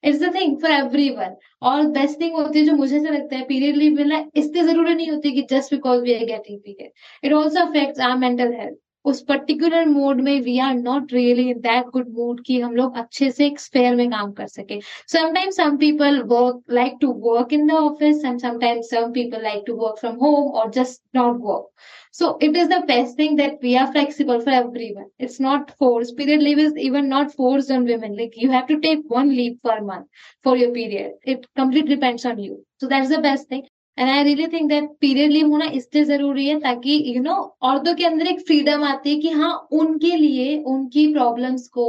[0.05, 0.71] it's the thing for
[1.17, 1.37] everyone
[1.71, 4.95] और बेस्ट थिंग होती है जो मुझे ऐसा लगता है पीरियड लीव मिलना इससे ज़रूरी
[4.95, 8.77] नहीं होती कि just because we are getting period it also affects our mental health
[9.05, 12.97] उस पर्टिकुलर मोड में we are not really in that good mood कि हम लोग
[12.99, 14.81] अच्छे से एक स्पेयर में काम कर सके।
[15.13, 19.65] Sometimes some people work like to work in the office and sometimes some people like
[19.67, 21.69] to work from home और just not work
[22.15, 24.55] so it is the best thing that we are flexible for
[24.95, 28.67] everyone it's not force period leave is even not force on women like you have
[28.69, 32.87] to take one leave per month for your period it complete depends on you so
[32.87, 33.63] that is the best thing
[33.99, 37.31] and I really think that period leave होना इसलिए ज़रूरी है ताकि you you no
[37.31, 41.87] know, औरतों के अंदर एक freedom आती है कि हाँ उनके लिए उनकी प्रॉब्लम्स को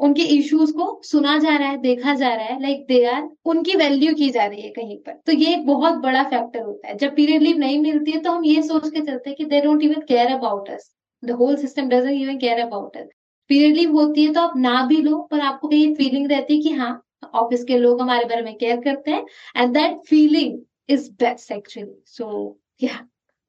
[0.00, 3.74] उनके इश्यूज़ को सुना जा रहा है देखा जा रहा है लाइक दे आर उनकी
[3.76, 6.96] वैल्यू की जा रही है कहीं पर। तो ये एक बहुत बड़ा फैक्टर होता है।
[6.98, 9.60] जब पीरियड लीव नहीं मिलती है तो हम ये सोच के चलते हैं कि they
[9.60, 10.90] don't even care about us
[11.22, 13.08] the whole system doesn't even care about us
[13.50, 16.62] period leave होती है तो आप ना भी लो पर आपको ये फीलिंग रहती है
[16.62, 16.92] कि हाँ
[17.34, 19.24] ऑफ़िस के लोग हमारे बारे में केयर करते हैं
[19.56, 21.98] and that feeling is best, actually.
[22.04, 23.00] So, yeah.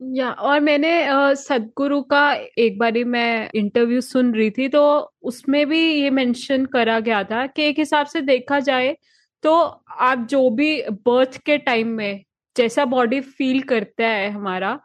[0.02, 0.92] या और मैंने
[1.36, 4.82] सदगुरु का एक बारी मैं इंटरव्यू सुन रही थी तो
[5.22, 8.98] उसमें भी ये मेंशन करा गया था कि एक हिसाब से देखा जाए
[9.44, 9.54] तो
[9.90, 12.24] आप जो भी बर्थ के टाइम में
[12.58, 14.80] जैसा बॉडी फील करता है हमारा,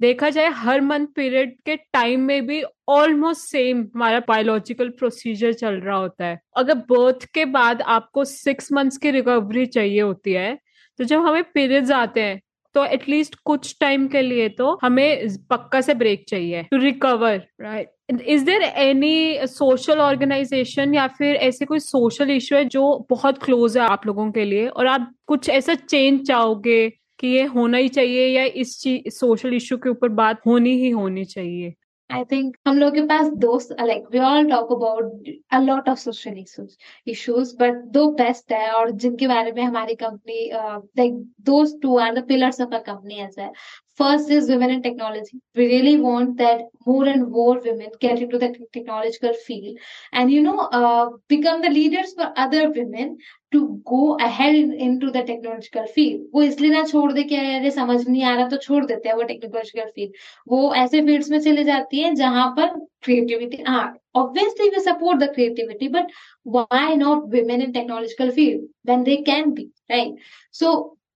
[0.00, 5.74] देखा जाए हर मंथ पीरियड के टाइम में भी ऑलमोस्ट सेम हमारा बायोलॉजिकल प्रोसीजर चल
[5.74, 10.58] रहा होता है। अगर बर्थ के बाद आपको सिक्स मंथ्स की रिकवरी चाहिए होती है
[10.98, 12.40] तो जब हमें पीरियड्स आते हैं
[12.74, 17.90] तो एटलीस्ट कुछ टाइम के लिए तो हमें पक्का से ब्रेक चाहिए to recover right
[18.22, 23.78] is there any social organisation या फिर ऐसे कोई सोशल इशू है जो बहुत क्लोज
[23.78, 24.66] है आप लोगों के लिए?
[24.68, 26.88] और आप कुछ ऐसा चेंज चाहोगे
[27.20, 28.76] कि ये होना ही चाहिए या इस
[29.18, 31.72] सोशल इशू के ऊपर बात होनी ही होनी चाहिए?
[32.10, 35.98] आई थिंक हम लोग के पास दोस्त like we all talk about a lot of
[35.98, 36.76] social issues
[37.10, 41.14] issues but two best है और जिनके बारे में हमारी कंपनी लाइक
[41.46, 43.50] दोस्त two are the pillars of a company as है।
[43.99, 45.41] First is women in technology.
[45.55, 49.77] We really want that more and more women get into the technological field
[50.13, 53.17] and, you know, uh, become the leaders for other women
[53.51, 53.59] to
[53.89, 58.23] go ahead into the technological field वो इसलिए ना छोड़ दे कि अरे समझ नहीं
[58.23, 60.11] आ रहा तो छोड़ देते हैं वो टेक्नोलॉजिकल फील्ड
[60.49, 63.87] वो ऐसे फील्ड्स में चले जाती है जहां पर क्रिएटिविटी हाँ
[64.19, 66.07] obviously we support the creativity but
[66.43, 70.15] why not women in technological field when they can be right
[70.51, 70.71] so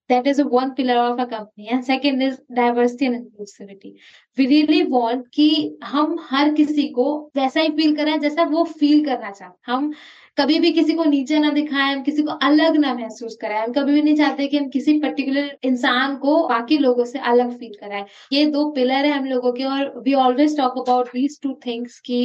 [0.09, 1.69] that is one pillar of a company.
[1.69, 3.95] And second is diversity and inclusivity.
[4.39, 9.05] We really want कि हम हर किसी को वैसा ही feel करें जैसा वो feel
[9.05, 9.93] करना चाहते हम
[10.39, 13.73] कभी भी किसी को नीचे ना दिखाएँ, हम किसी को अलग ना महसूस कराएँ। हम
[13.73, 17.73] कभी भी नहीं चाहते कि हम किसी पर्टिकुलर इंसान को बाकी लोगों से अलग फील
[17.81, 21.59] कराएँ। ये दो पिलर है हम लोगों के और we always talk about these two
[21.67, 22.23] things की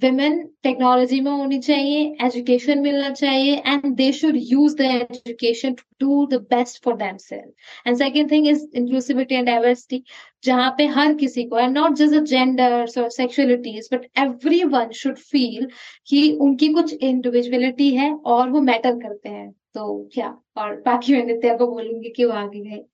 [0.00, 5.84] women टेक्नोलॉजी में होनी चाहिए एजुकेशन मिलना चाहिए and they should use the education to
[6.00, 10.02] do the best for themself and second thing is inclusivity and diversity
[10.44, 14.06] जहाँ पे हर किसी को एंड नॉट जस्ट जेंडर्स और sexualities but
[14.66, 15.68] everyone should feel
[16.08, 20.28] कि उनकी कुछ इंडिविजुअलिटी है और वो मैटर करते हैं। तो क्या?
[20.56, 22.84] और बाकी मैं नित्या को बोलूँगी कि वो आगे गए।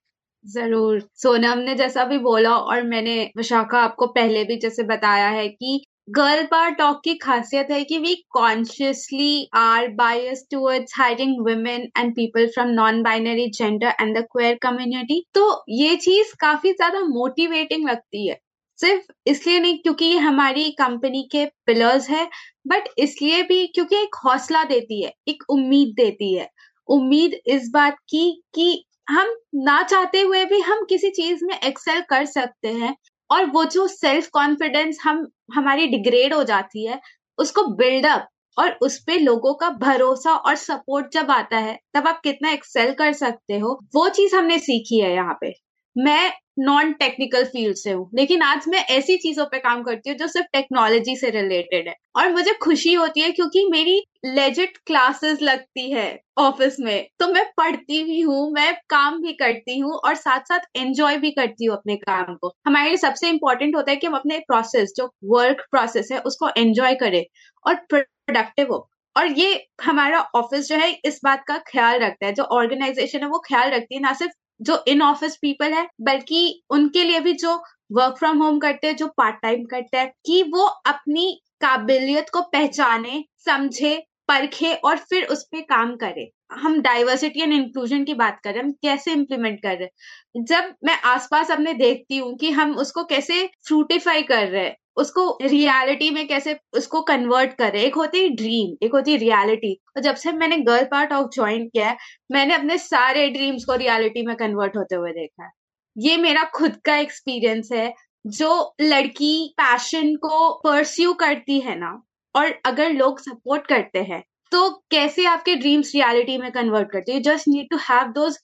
[0.44, 5.48] ज़रूर। सोनम ने जैसा भी बोला और मैंने विशाखा आपको पहले भी जैसे बताया है
[5.48, 11.86] कि गर्ल पावर टॉक की खासियत है कि we consciously are bias towards hiring women
[11.98, 17.00] and people from non binary gender and the queer community तो ये चीज़ काफ़ी ज़्यादा
[17.06, 18.38] मोटिवेटिंग लगती है।
[18.78, 22.28] सिर्फ़ इसलिए नहीं, क्योंकि ये हमारी कंपनी के पिलर्स है
[22.68, 26.48] बट इसलिए भी क्योंकि एक हौसला देती है, एक उम्मीद देती है।
[26.88, 32.00] उम्मीद इस बात की कि हम ना चाहते हुए भी हम किसी चीज़ में एक्सेल
[32.10, 32.94] कर सकते हैं।
[33.32, 37.00] और वो जो सेल्फ कॉन्फिडेंस हम, हमारी डिग्रेड हो जाती है,
[37.38, 42.20] उसको बिल्डअप और उस पे लोगों का भरोसा और सपोर्ट जब आता है, तब आप
[42.24, 45.52] कितना एक्सेल कर सकते हो, वो चीज़ हमने सीखी है यहाँ पे।
[45.96, 50.16] मैं नॉन टेक्निकल फ़ील्ड से हूँ। लेकिन आज मैं ऐसी चीज़ों पे काम करती हूँ
[50.18, 55.42] जो सिर्फ़ टेक्नोलॉजी से रिलेटेड है। और मुझे खुशी होती है क्योंकि मेरी लेजिट क्लासेस
[55.42, 56.06] लगती है
[56.38, 60.60] ऑफ़िस में। तो मैं पढ़ती भी हूँ, मैं काम भी करती हूँ और साथ साथ
[60.76, 64.14] एंजॉय भी करती हूँ अपने काम को। हमारे लिए सबसे इंपॉर्टेंट होता है कि हम
[64.14, 67.24] अपने प्रोसेस जो वर्क प्रोसेस है, उसको एंजॉय करें
[67.64, 72.32] और प्रोडक्टिव हो। और ये हमारा ऑफ़िस जो है, इस बात का ख्याल रखता है।
[72.32, 74.32] जो ऑर्गेनाइजेशन है, वो ख्याल रखती है, ना सिर्फ़
[74.62, 77.56] जो इन ऑफ़िस पीपल है, बल्कि उनके लिए भी जो
[77.92, 82.40] वर्क फ्रॉम होम करते हैं, जो पार्ट टाइम करते हैं, कि वो अपनी काबिलियत को
[82.42, 83.96] पहचाने, समझे,
[84.28, 88.58] परखे और फिर उस पर काम करे। हम डाइवर्सिटी एंड इंक्लूजन की बात कर रहे
[88.58, 90.44] हैं, हम कैसे इम्प्लीमेंट कर रहे हैं?
[90.44, 95.26] जब मैं आसपास अपने देखती हूँ कि हम उसको कैसे फ्रूटिफाई कर रहे हैं उसको
[95.42, 97.82] रियलिटी में कैसे उसको कन्वर्ट करे?
[97.82, 101.28] एक होती है ड्रीम एक होती है रियलिटी और जब से मैंने गर्ल पार्ट ऑफ़
[101.34, 101.96] ज्वाइन किया है,
[102.30, 105.50] मैंने अपने सारे ड्रीम्स को रियलिटी में कन्वर्ट होते हुए देखा है।
[105.96, 107.92] ये मेरा खुद का एक्सपीरियंस है,
[108.24, 112.02] जो लड़की पैशन को परस्यू करती है ना,
[112.34, 114.22] और अगर लोग सपोर्ट करते हैं
[114.52, 117.22] तो कैसे आपके ड्रीम्स रियलिटी में कन्वर्ट करते हैं?
[117.22, 118.36] Just need to have those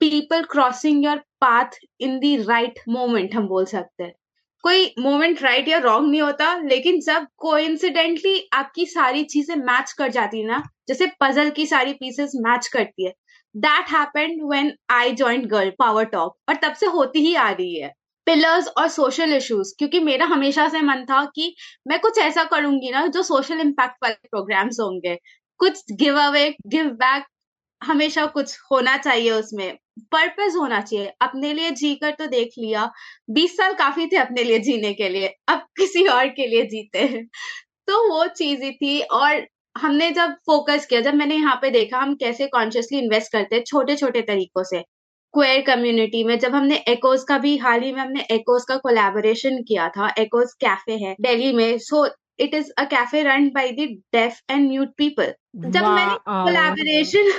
[0.00, 4.12] people crossing your path in the right moment हम बोल सकते हैं।
[4.64, 10.10] कोई मोमेंट राइट या रॉन्ग नहीं होता, लेकिन जब कोइंसिडेंटली आपकी सारी चीज़ें मैच कर
[10.10, 13.12] जाती है ना, जैसे पजल की सारी पीसेस मैच करती है
[13.54, 17.80] that happened when I join girl power talk और तब से होती ही आ रही
[17.80, 17.92] है।
[18.26, 21.54] पिलर्स और सोशल इश्यूज़ क्योंकि मेरा हमेशा से मन था कि
[21.88, 25.16] मैं कुछ ऐसा करूँगी ना, जो सोशल इम्पैक्ट वाले प्रोग्राम्स होंगे।
[25.60, 27.24] कुछ गिव अवे गिव बैक
[27.82, 29.78] हमेशा कुछ होना चाहिए उसमें।
[30.12, 32.90] पर्पज होना चाहिए। अपने लिए जी कर तो देख लिया।
[33.30, 36.98] बीस साल काफ़ी थे अपने लिए जीने के लिए। अब किसी और के लिए जीते
[36.98, 37.24] हैं।
[37.88, 41.98] तो वो चीज़ ही थी और हमने जब फोकस किया जब मैंने यहाँ पे देखा
[41.98, 44.82] हम कैसे कॉन्शियसली इन्वेस्ट करते हैं छोटे छोटे तरीकों से।
[45.34, 49.62] क्वेयर कम्युनिटी में जब हमने एकोस का भी हाल ही में हमने एकोस का कोलैबोरेशन
[49.68, 52.06] किया था। एकोस कैफ़े है दिल्ली में। So
[52.40, 57.32] it is a cafe run by the deaf and mute people जब मैंने collaboration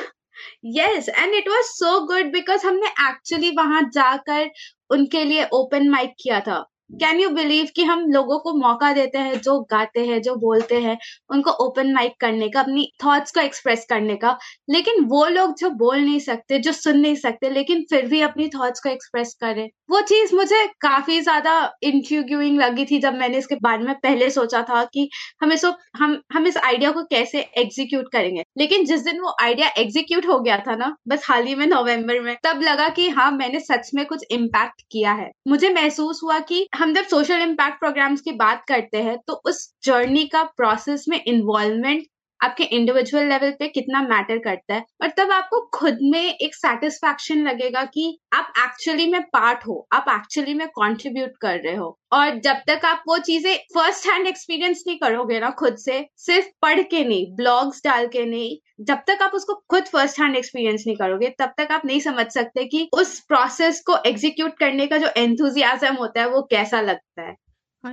[0.77, 4.49] yes and it was so good because हमने एक्चुअली वहाँ जाकर
[4.89, 9.17] उनके लिए ओपन माइक किया था। कैन यू बिलीव कि हम लोगों को मौका देते
[9.17, 10.97] हैं, जो गाते हैं, जो बोलते हैं,
[11.29, 14.37] उनको ओपन माइक करने का, अपनी थॉट्स को एक्सप्रेस करने का।
[14.69, 18.47] लेकिन वो लोग जो बोल नहीं सकते, जो सुन नहीं सकते, लेकिन फिर भी अपनी
[18.47, 23.55] थॉट्स को एक्सप्रेस करें। वो चीज़ मुझे काफ़ी ज़्यादा इंट्यूग्यूइंग लगी थी जब मैंने इसके
[23.55, 25.09] बारे में पहले सोचा था कि
[25.41, 29.67] हम इसको हम हम इस आइडिया को कैसे एग्जीक्यूट करेंगे। लेकिन जिस दिन वो आइडिया
[29.77, 33.31] एग्जीक्यूट हो गया था ना, बस हाल ही में नवंबर में, तब लगा कि हाँ
[33.31, 37.79] मैंने सच में कुछ इम्पैक्ट किया है। मुझे महसूस हुआ कि हम जब सोशल इम्पैक्ट
[37.79, 42.07] प्रोग्राम्स की बात करते हैं तो उस जर्नी का प्रोसेस में इन्वॉल्वमेंट
[42.41, 47.47] आपके इंडिविजुअल लेवल पे कितना मैटर करता है और तब आपको खुद में एक सेटिस्फैक्शन
[47.47, 52.39] लगेगा कि आप एक्चुअली में पार्ट हो, आप एक्चुअली में कंट्रीब्यूट कर रहे हो। और
[52.39, 56.81] जब तक आप वो चीज़ें फ़र्स्ट हैंड एक्सपीरियंस नहीं करोगे ना खुद से, सिर्फ़ पढ़
[56.81, 60.97] के नहीं ब्लॉग्स डाल के नहीं, जब तक आप उसको खुद फ़र्स्ट हैंड एक्सपीरियंस नहीं
[60.97, 65.07] करोगे, तब तक आप नहीं समझ सकते कि उस प्रोसेस को एग्जीक्यूट करने का जो
[65.17, 67.35] एंथुजियाजम होता है वो कैसा लगता है।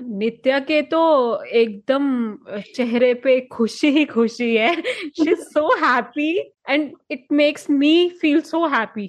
[0.00, 1.00] नित्या के तो
[1.44, 2.36] एकदम
[2.74, 6.30] चेहरे पे खुशी ही खुशी है। She is so happy
[6.68, 9.06] and it makes me feel so happy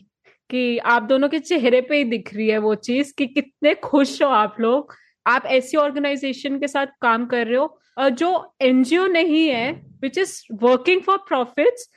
[0.49, 4.21] कि आप दोनों के चेहरे पे ही दिख रही है वो चीज़ कि कितने खुश
[4.21, 4.93] हो आप लोग।
[5.25, 8.29] आप ऐसी ऑर्गेनाइजेशन के साथ काम कर रहे हो जो
[8.61, 9.71] एनजीओ नहीं है
[10.01, 11.89] which is working for profits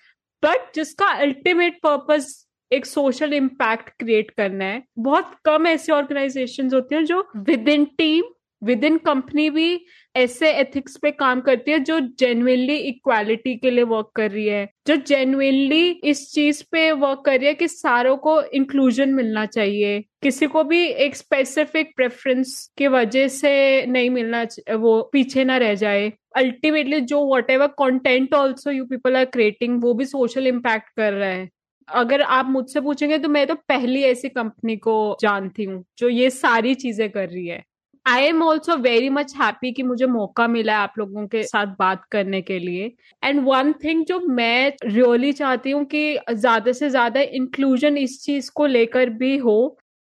[0.42, 2.26] but जिसका अल्टीमेट पर्पज
[2.70, 7.84] एक सोशल इम्पैक्ट क्रिएट करना है। बहुत कम ऐसी ऑर्गेनाइजेशंस होती हैं जो within
[7.98, 8.24] team
[8.62, 9.80] within company भी
[10.14, 14.68] ऐसे एथिक्स पे काम करती है, जो जेन्युइनली इक्वालिटी के लिए वर्क कर रही है,
[14.86, 20.00] जो जेन्युइनली इस चीज़ पे वर्क कर रही है कि सारों को इंक्लूजन मिलना चाहिए।
[20.22, 24.46] किसी को भी एक स्पेसिफिक प्रेफरेंस की वजह से नहीं मिलना
[24.76, 29.94] वो पीछे ना रह जाए। अल्टीमेटली जो whatever content also you people are creating वो
[29.94, 31.48] भी सोशल इम्पैक्ट कर रहा है।
[31.88, 36.30] अगर आप मुझसे पूछेंगे तो मैं तो पहली ऐसी कंपनी को जानती हूँ, जो ये
[36.32, 37.62] सारी चीज़ें कर रही है।
[38.06, 41.66] I am also very much happy कि मुझे मौका मिला है आप लोगों के साथ
[41.78, 42.84] बात करने के लिए।
[43.22, 48.22] एंड वन थिंग जो मैं रियली really चाहती हूँ कि ज़्यादा से ज़्यादा इंक्लूजन इस
[48.24, 49.56] चीज़ को लेकर भी हो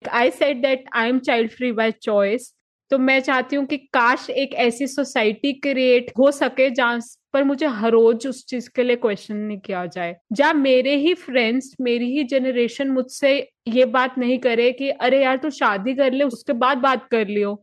[0.03, 2.51] I said that I am child free by choice
[2.91, 6.99] तो मैं चाहती हूँ कि काश एक ऐसी सोसाइटी क्रिएट हो सके जहाँ
[7.33, 11.13] पर मुझे हर रोज उस चीज़ के लिए क्वेश्चन नहीं किया जाए। जहाँ मेरे ही
[11.15, 16.11] फ्रेंड्स मेरी ही जनरेशन मुझसे ये बात नहीं करे कि अरे यार तू शादी कर
[16.11, 17.61] ले, उसके बाद बात कर लियो।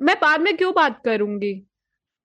[0.00, 1.54] मैं बाद में क्यों बात करूँगी?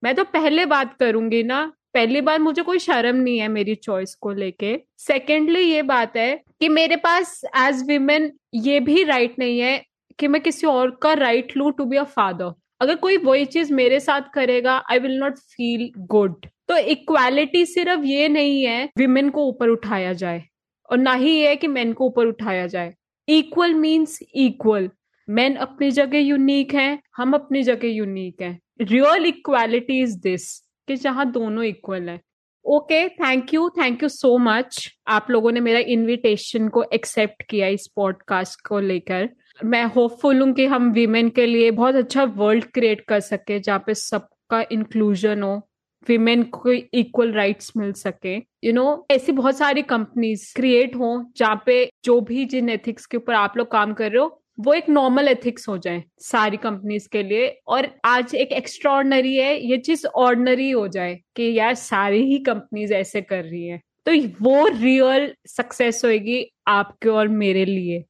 [0.04, 4.14] मैं तो पहले बात करूँगी ना। पहली बार मुझे कोई शर्म नहीं है मेरी चॉइस
[4.16, 9.60] को लेके। सेकेंडली ये बात है कि मेरे पास एज वीमेन ये भी राइट नहीं
[9.60, 9.82] है
[10.20, 13.74] कि मैं किसी और का राइट लू टू बी अ फादर अगर कोई वही चीज़
[13.74, 19.30] मेरे साथ करेगा I will not feel good तो इक्वालिटी सिर्फ़ ये नहीं है विमेन
[19.30, 20.44] को ऊपर उठाया जाए।
[20.90, 22.94] और ना ही ये है कि मेन को ऊपर उठाया जाए।
[23.28, 24.90] इक्वल मीन्स इक्वल
[25.28, 30.58] मैन अपनी जगह यूनिक है, हम अपनी जगह यूनिक है। रियल इक्वालिटी इज़ दिस
[30.88, 32.20] कि जहाँ दोनों इक्वल है।
[32.66, 37.68] Okay thank you thank you so much आप लोगों ने मेरा इनविटेशन को एक्सेप्ट किया
[37.68, 39.30] इस पॉडकास्ट को लेकर।
[39.66, 43.84] मैं होपफुल हूँ कि हम वीमेन के लिए बहुत अच्छा वर्ल्ड क्रिएट कर सके, जहाँ
[43.88, 45.68] पे सबका इंक्लूजन हो
[46.08, 51.62] विमेन को इक्वल राइट्स मिल सके। यू नो ऐसी बहुत सारी कंपनीज़ क्रिएट हो, जहाँ
[51.66, 54.90] पे जो भी जिन एथिक्स के ऊपर आप लोग काम कर रहे हो वो एक
[54.90, 60.06] नॉर्मल एथिक्स हो जाए सारी कंपनीज़ के लिए और आज एक एक्स्ट्रॉर्डनरी है, ये चीज़
[60.08, 65.34] ऑर्डनरी हो जाए कि यार सारी ही कंपनीज़ ऐसे कर रही है। तो वो रियल
[65.48, 68.02] सक्सेस होगी आपके और मेरे लिए।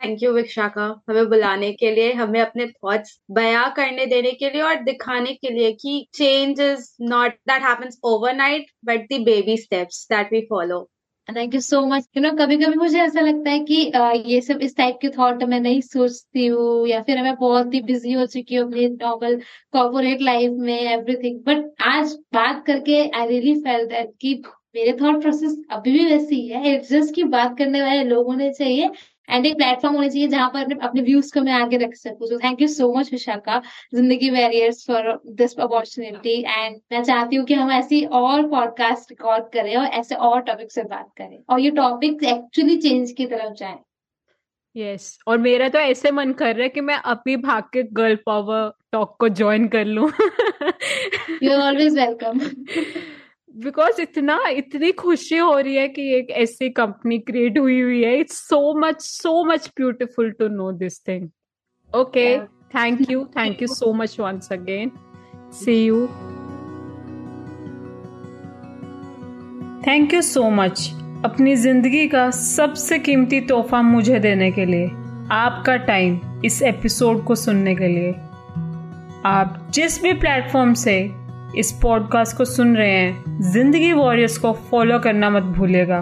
[0.00, 4.62] थैंक यू विशाखा हमें बुलाने के लिए, हमें अपने थॉट्स बयां करने देने के लिए
[4.62, 10.06] और दिखाने के लिए कि change is not that happens overnight but the baby steps
[10.12, 10.88] that we follow
[11.28, 14.40] thank you so much you know कभी कभी मुझे ऐसा लगता है कि आ, ये
[14.40, 18.12] सब इस टाइप के थॉट मैं नहीं सोचती हूँ या फिर मैं बहुत ही बिज़ी
[18.12, 19.40] हो चुकी हूँ अपनी नॉर्मल
[19.72, 24.34] कॉर्पोरेट लाइफ में एवरीथिंग बट आज बात करके आई रियली फेल दैट कि
[24.76, 26.74] मेरे थॉट प्रोसेस अभी भी वैसी ही है.
[26.74, 28.90] इट्स जस्ट की बात करने वाले लोगों ने चाहिए
[29.28, 32.26] एंड एक प्लेटफॉर्म होना चाहिए जहाँ पर अपने अपने व्यूज़ को मैं आगे रख सकूँ।
[32.28, 33.60] So thank you so much Vishakha
[33.94, 35.08] Zindagi Warriors for
[35.38, 40.14] this opportunity and मैं चाहती हूँ कि हम ऐसी और पॉडकास्ट रिकॉर्ड करें और ऐसे
[40.14, 43.78] और टॉपिक से बात करें। और ये टॉपिक एक्चुअली चेंज की तरफ़ जाए।
[44.76, 45.28] Yes yes.
[45.28, 48.70] और मेरा तो ऐसे मन कर रहा है कि मैं अभी भाग के गर्ल पावर
[48.92, 50.10] टॉक को ज्वाइन कर लूँ।
[51.42, 52.40] You are always welcome
[53.54, 58.16] because इतना इतनी खुशी हो रही है कि एक ऐसी कंपनी क्रिएट हुई हुई है।
[58.20, 61.28] It's so much so much beautiful to know this thing
[61.96, 62.26] okay
[62.74, 64.90] thank you thank you so much once again
[65.52, 66.06] see you
[69.86, 70.90] thank you so much
[71.24, 74.86] अपनी ज़िंदगी का सबसे कीमती तोहफा मुझे देने के लिए
[75.32, 78.12] आपका टाइम इस एपिसोड को सुनने के लिए।
[79.26, 81.23] आप जिस भी प्लेटफॉर्म से
[81.58, 85.98] इस पॉडकास्ट को सुन रहे हैं, ज़िंदगी वॉरियर्स को फॉलो करना मत भूलेगा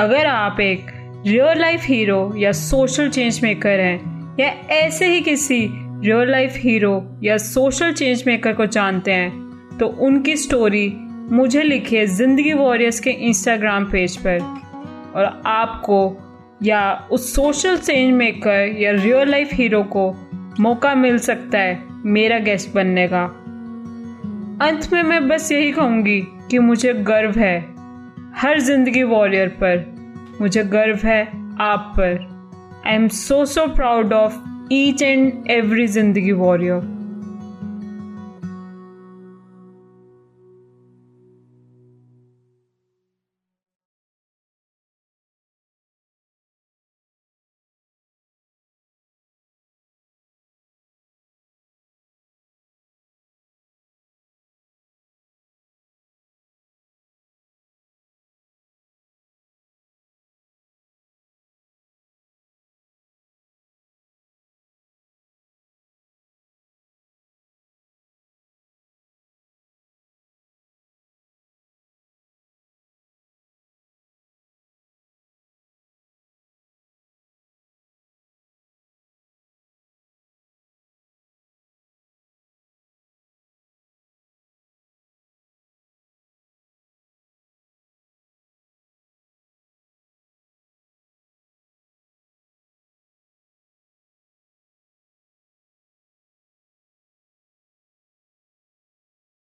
[0.00, 0.86] अगर आप एक
[1.26, 7.20] रियल लाइफ हीरो या सोशल चेंज मेकर हैं, या ऐसे ही किसी रियल लाइफ हीरो
[7.22, 10.92] या सोशल चेंज मेकर को जानते हैं तो उनकी स्टोरी
[11.32, 14.38] मुझे लिखिए ज़िंदगी वॉरियर्स के इंस्टाग्राम पेज पर।
[15.16, 15.98] और आपको
[16.62, 20.10] या उस सोशल चेंज मेकर या रियल लाइफ हीरो को
[20.60, 23.24] मौका मिल सकता है मेरा गेस्ट बनने का।
[24.62, 27.74] अंत में मैं बस यही कहूँगी कि मुझे गर्व है
[28.36, 29.94] हर ज़िंदगी वॉरियर पर।
[30.40, 31.22] मुझे गर्व है
[31.60, 32.18] आप पर।
[32.86, 34.36] I am so so proud of
[34.72, 36.93] each and every Zindagi Warrior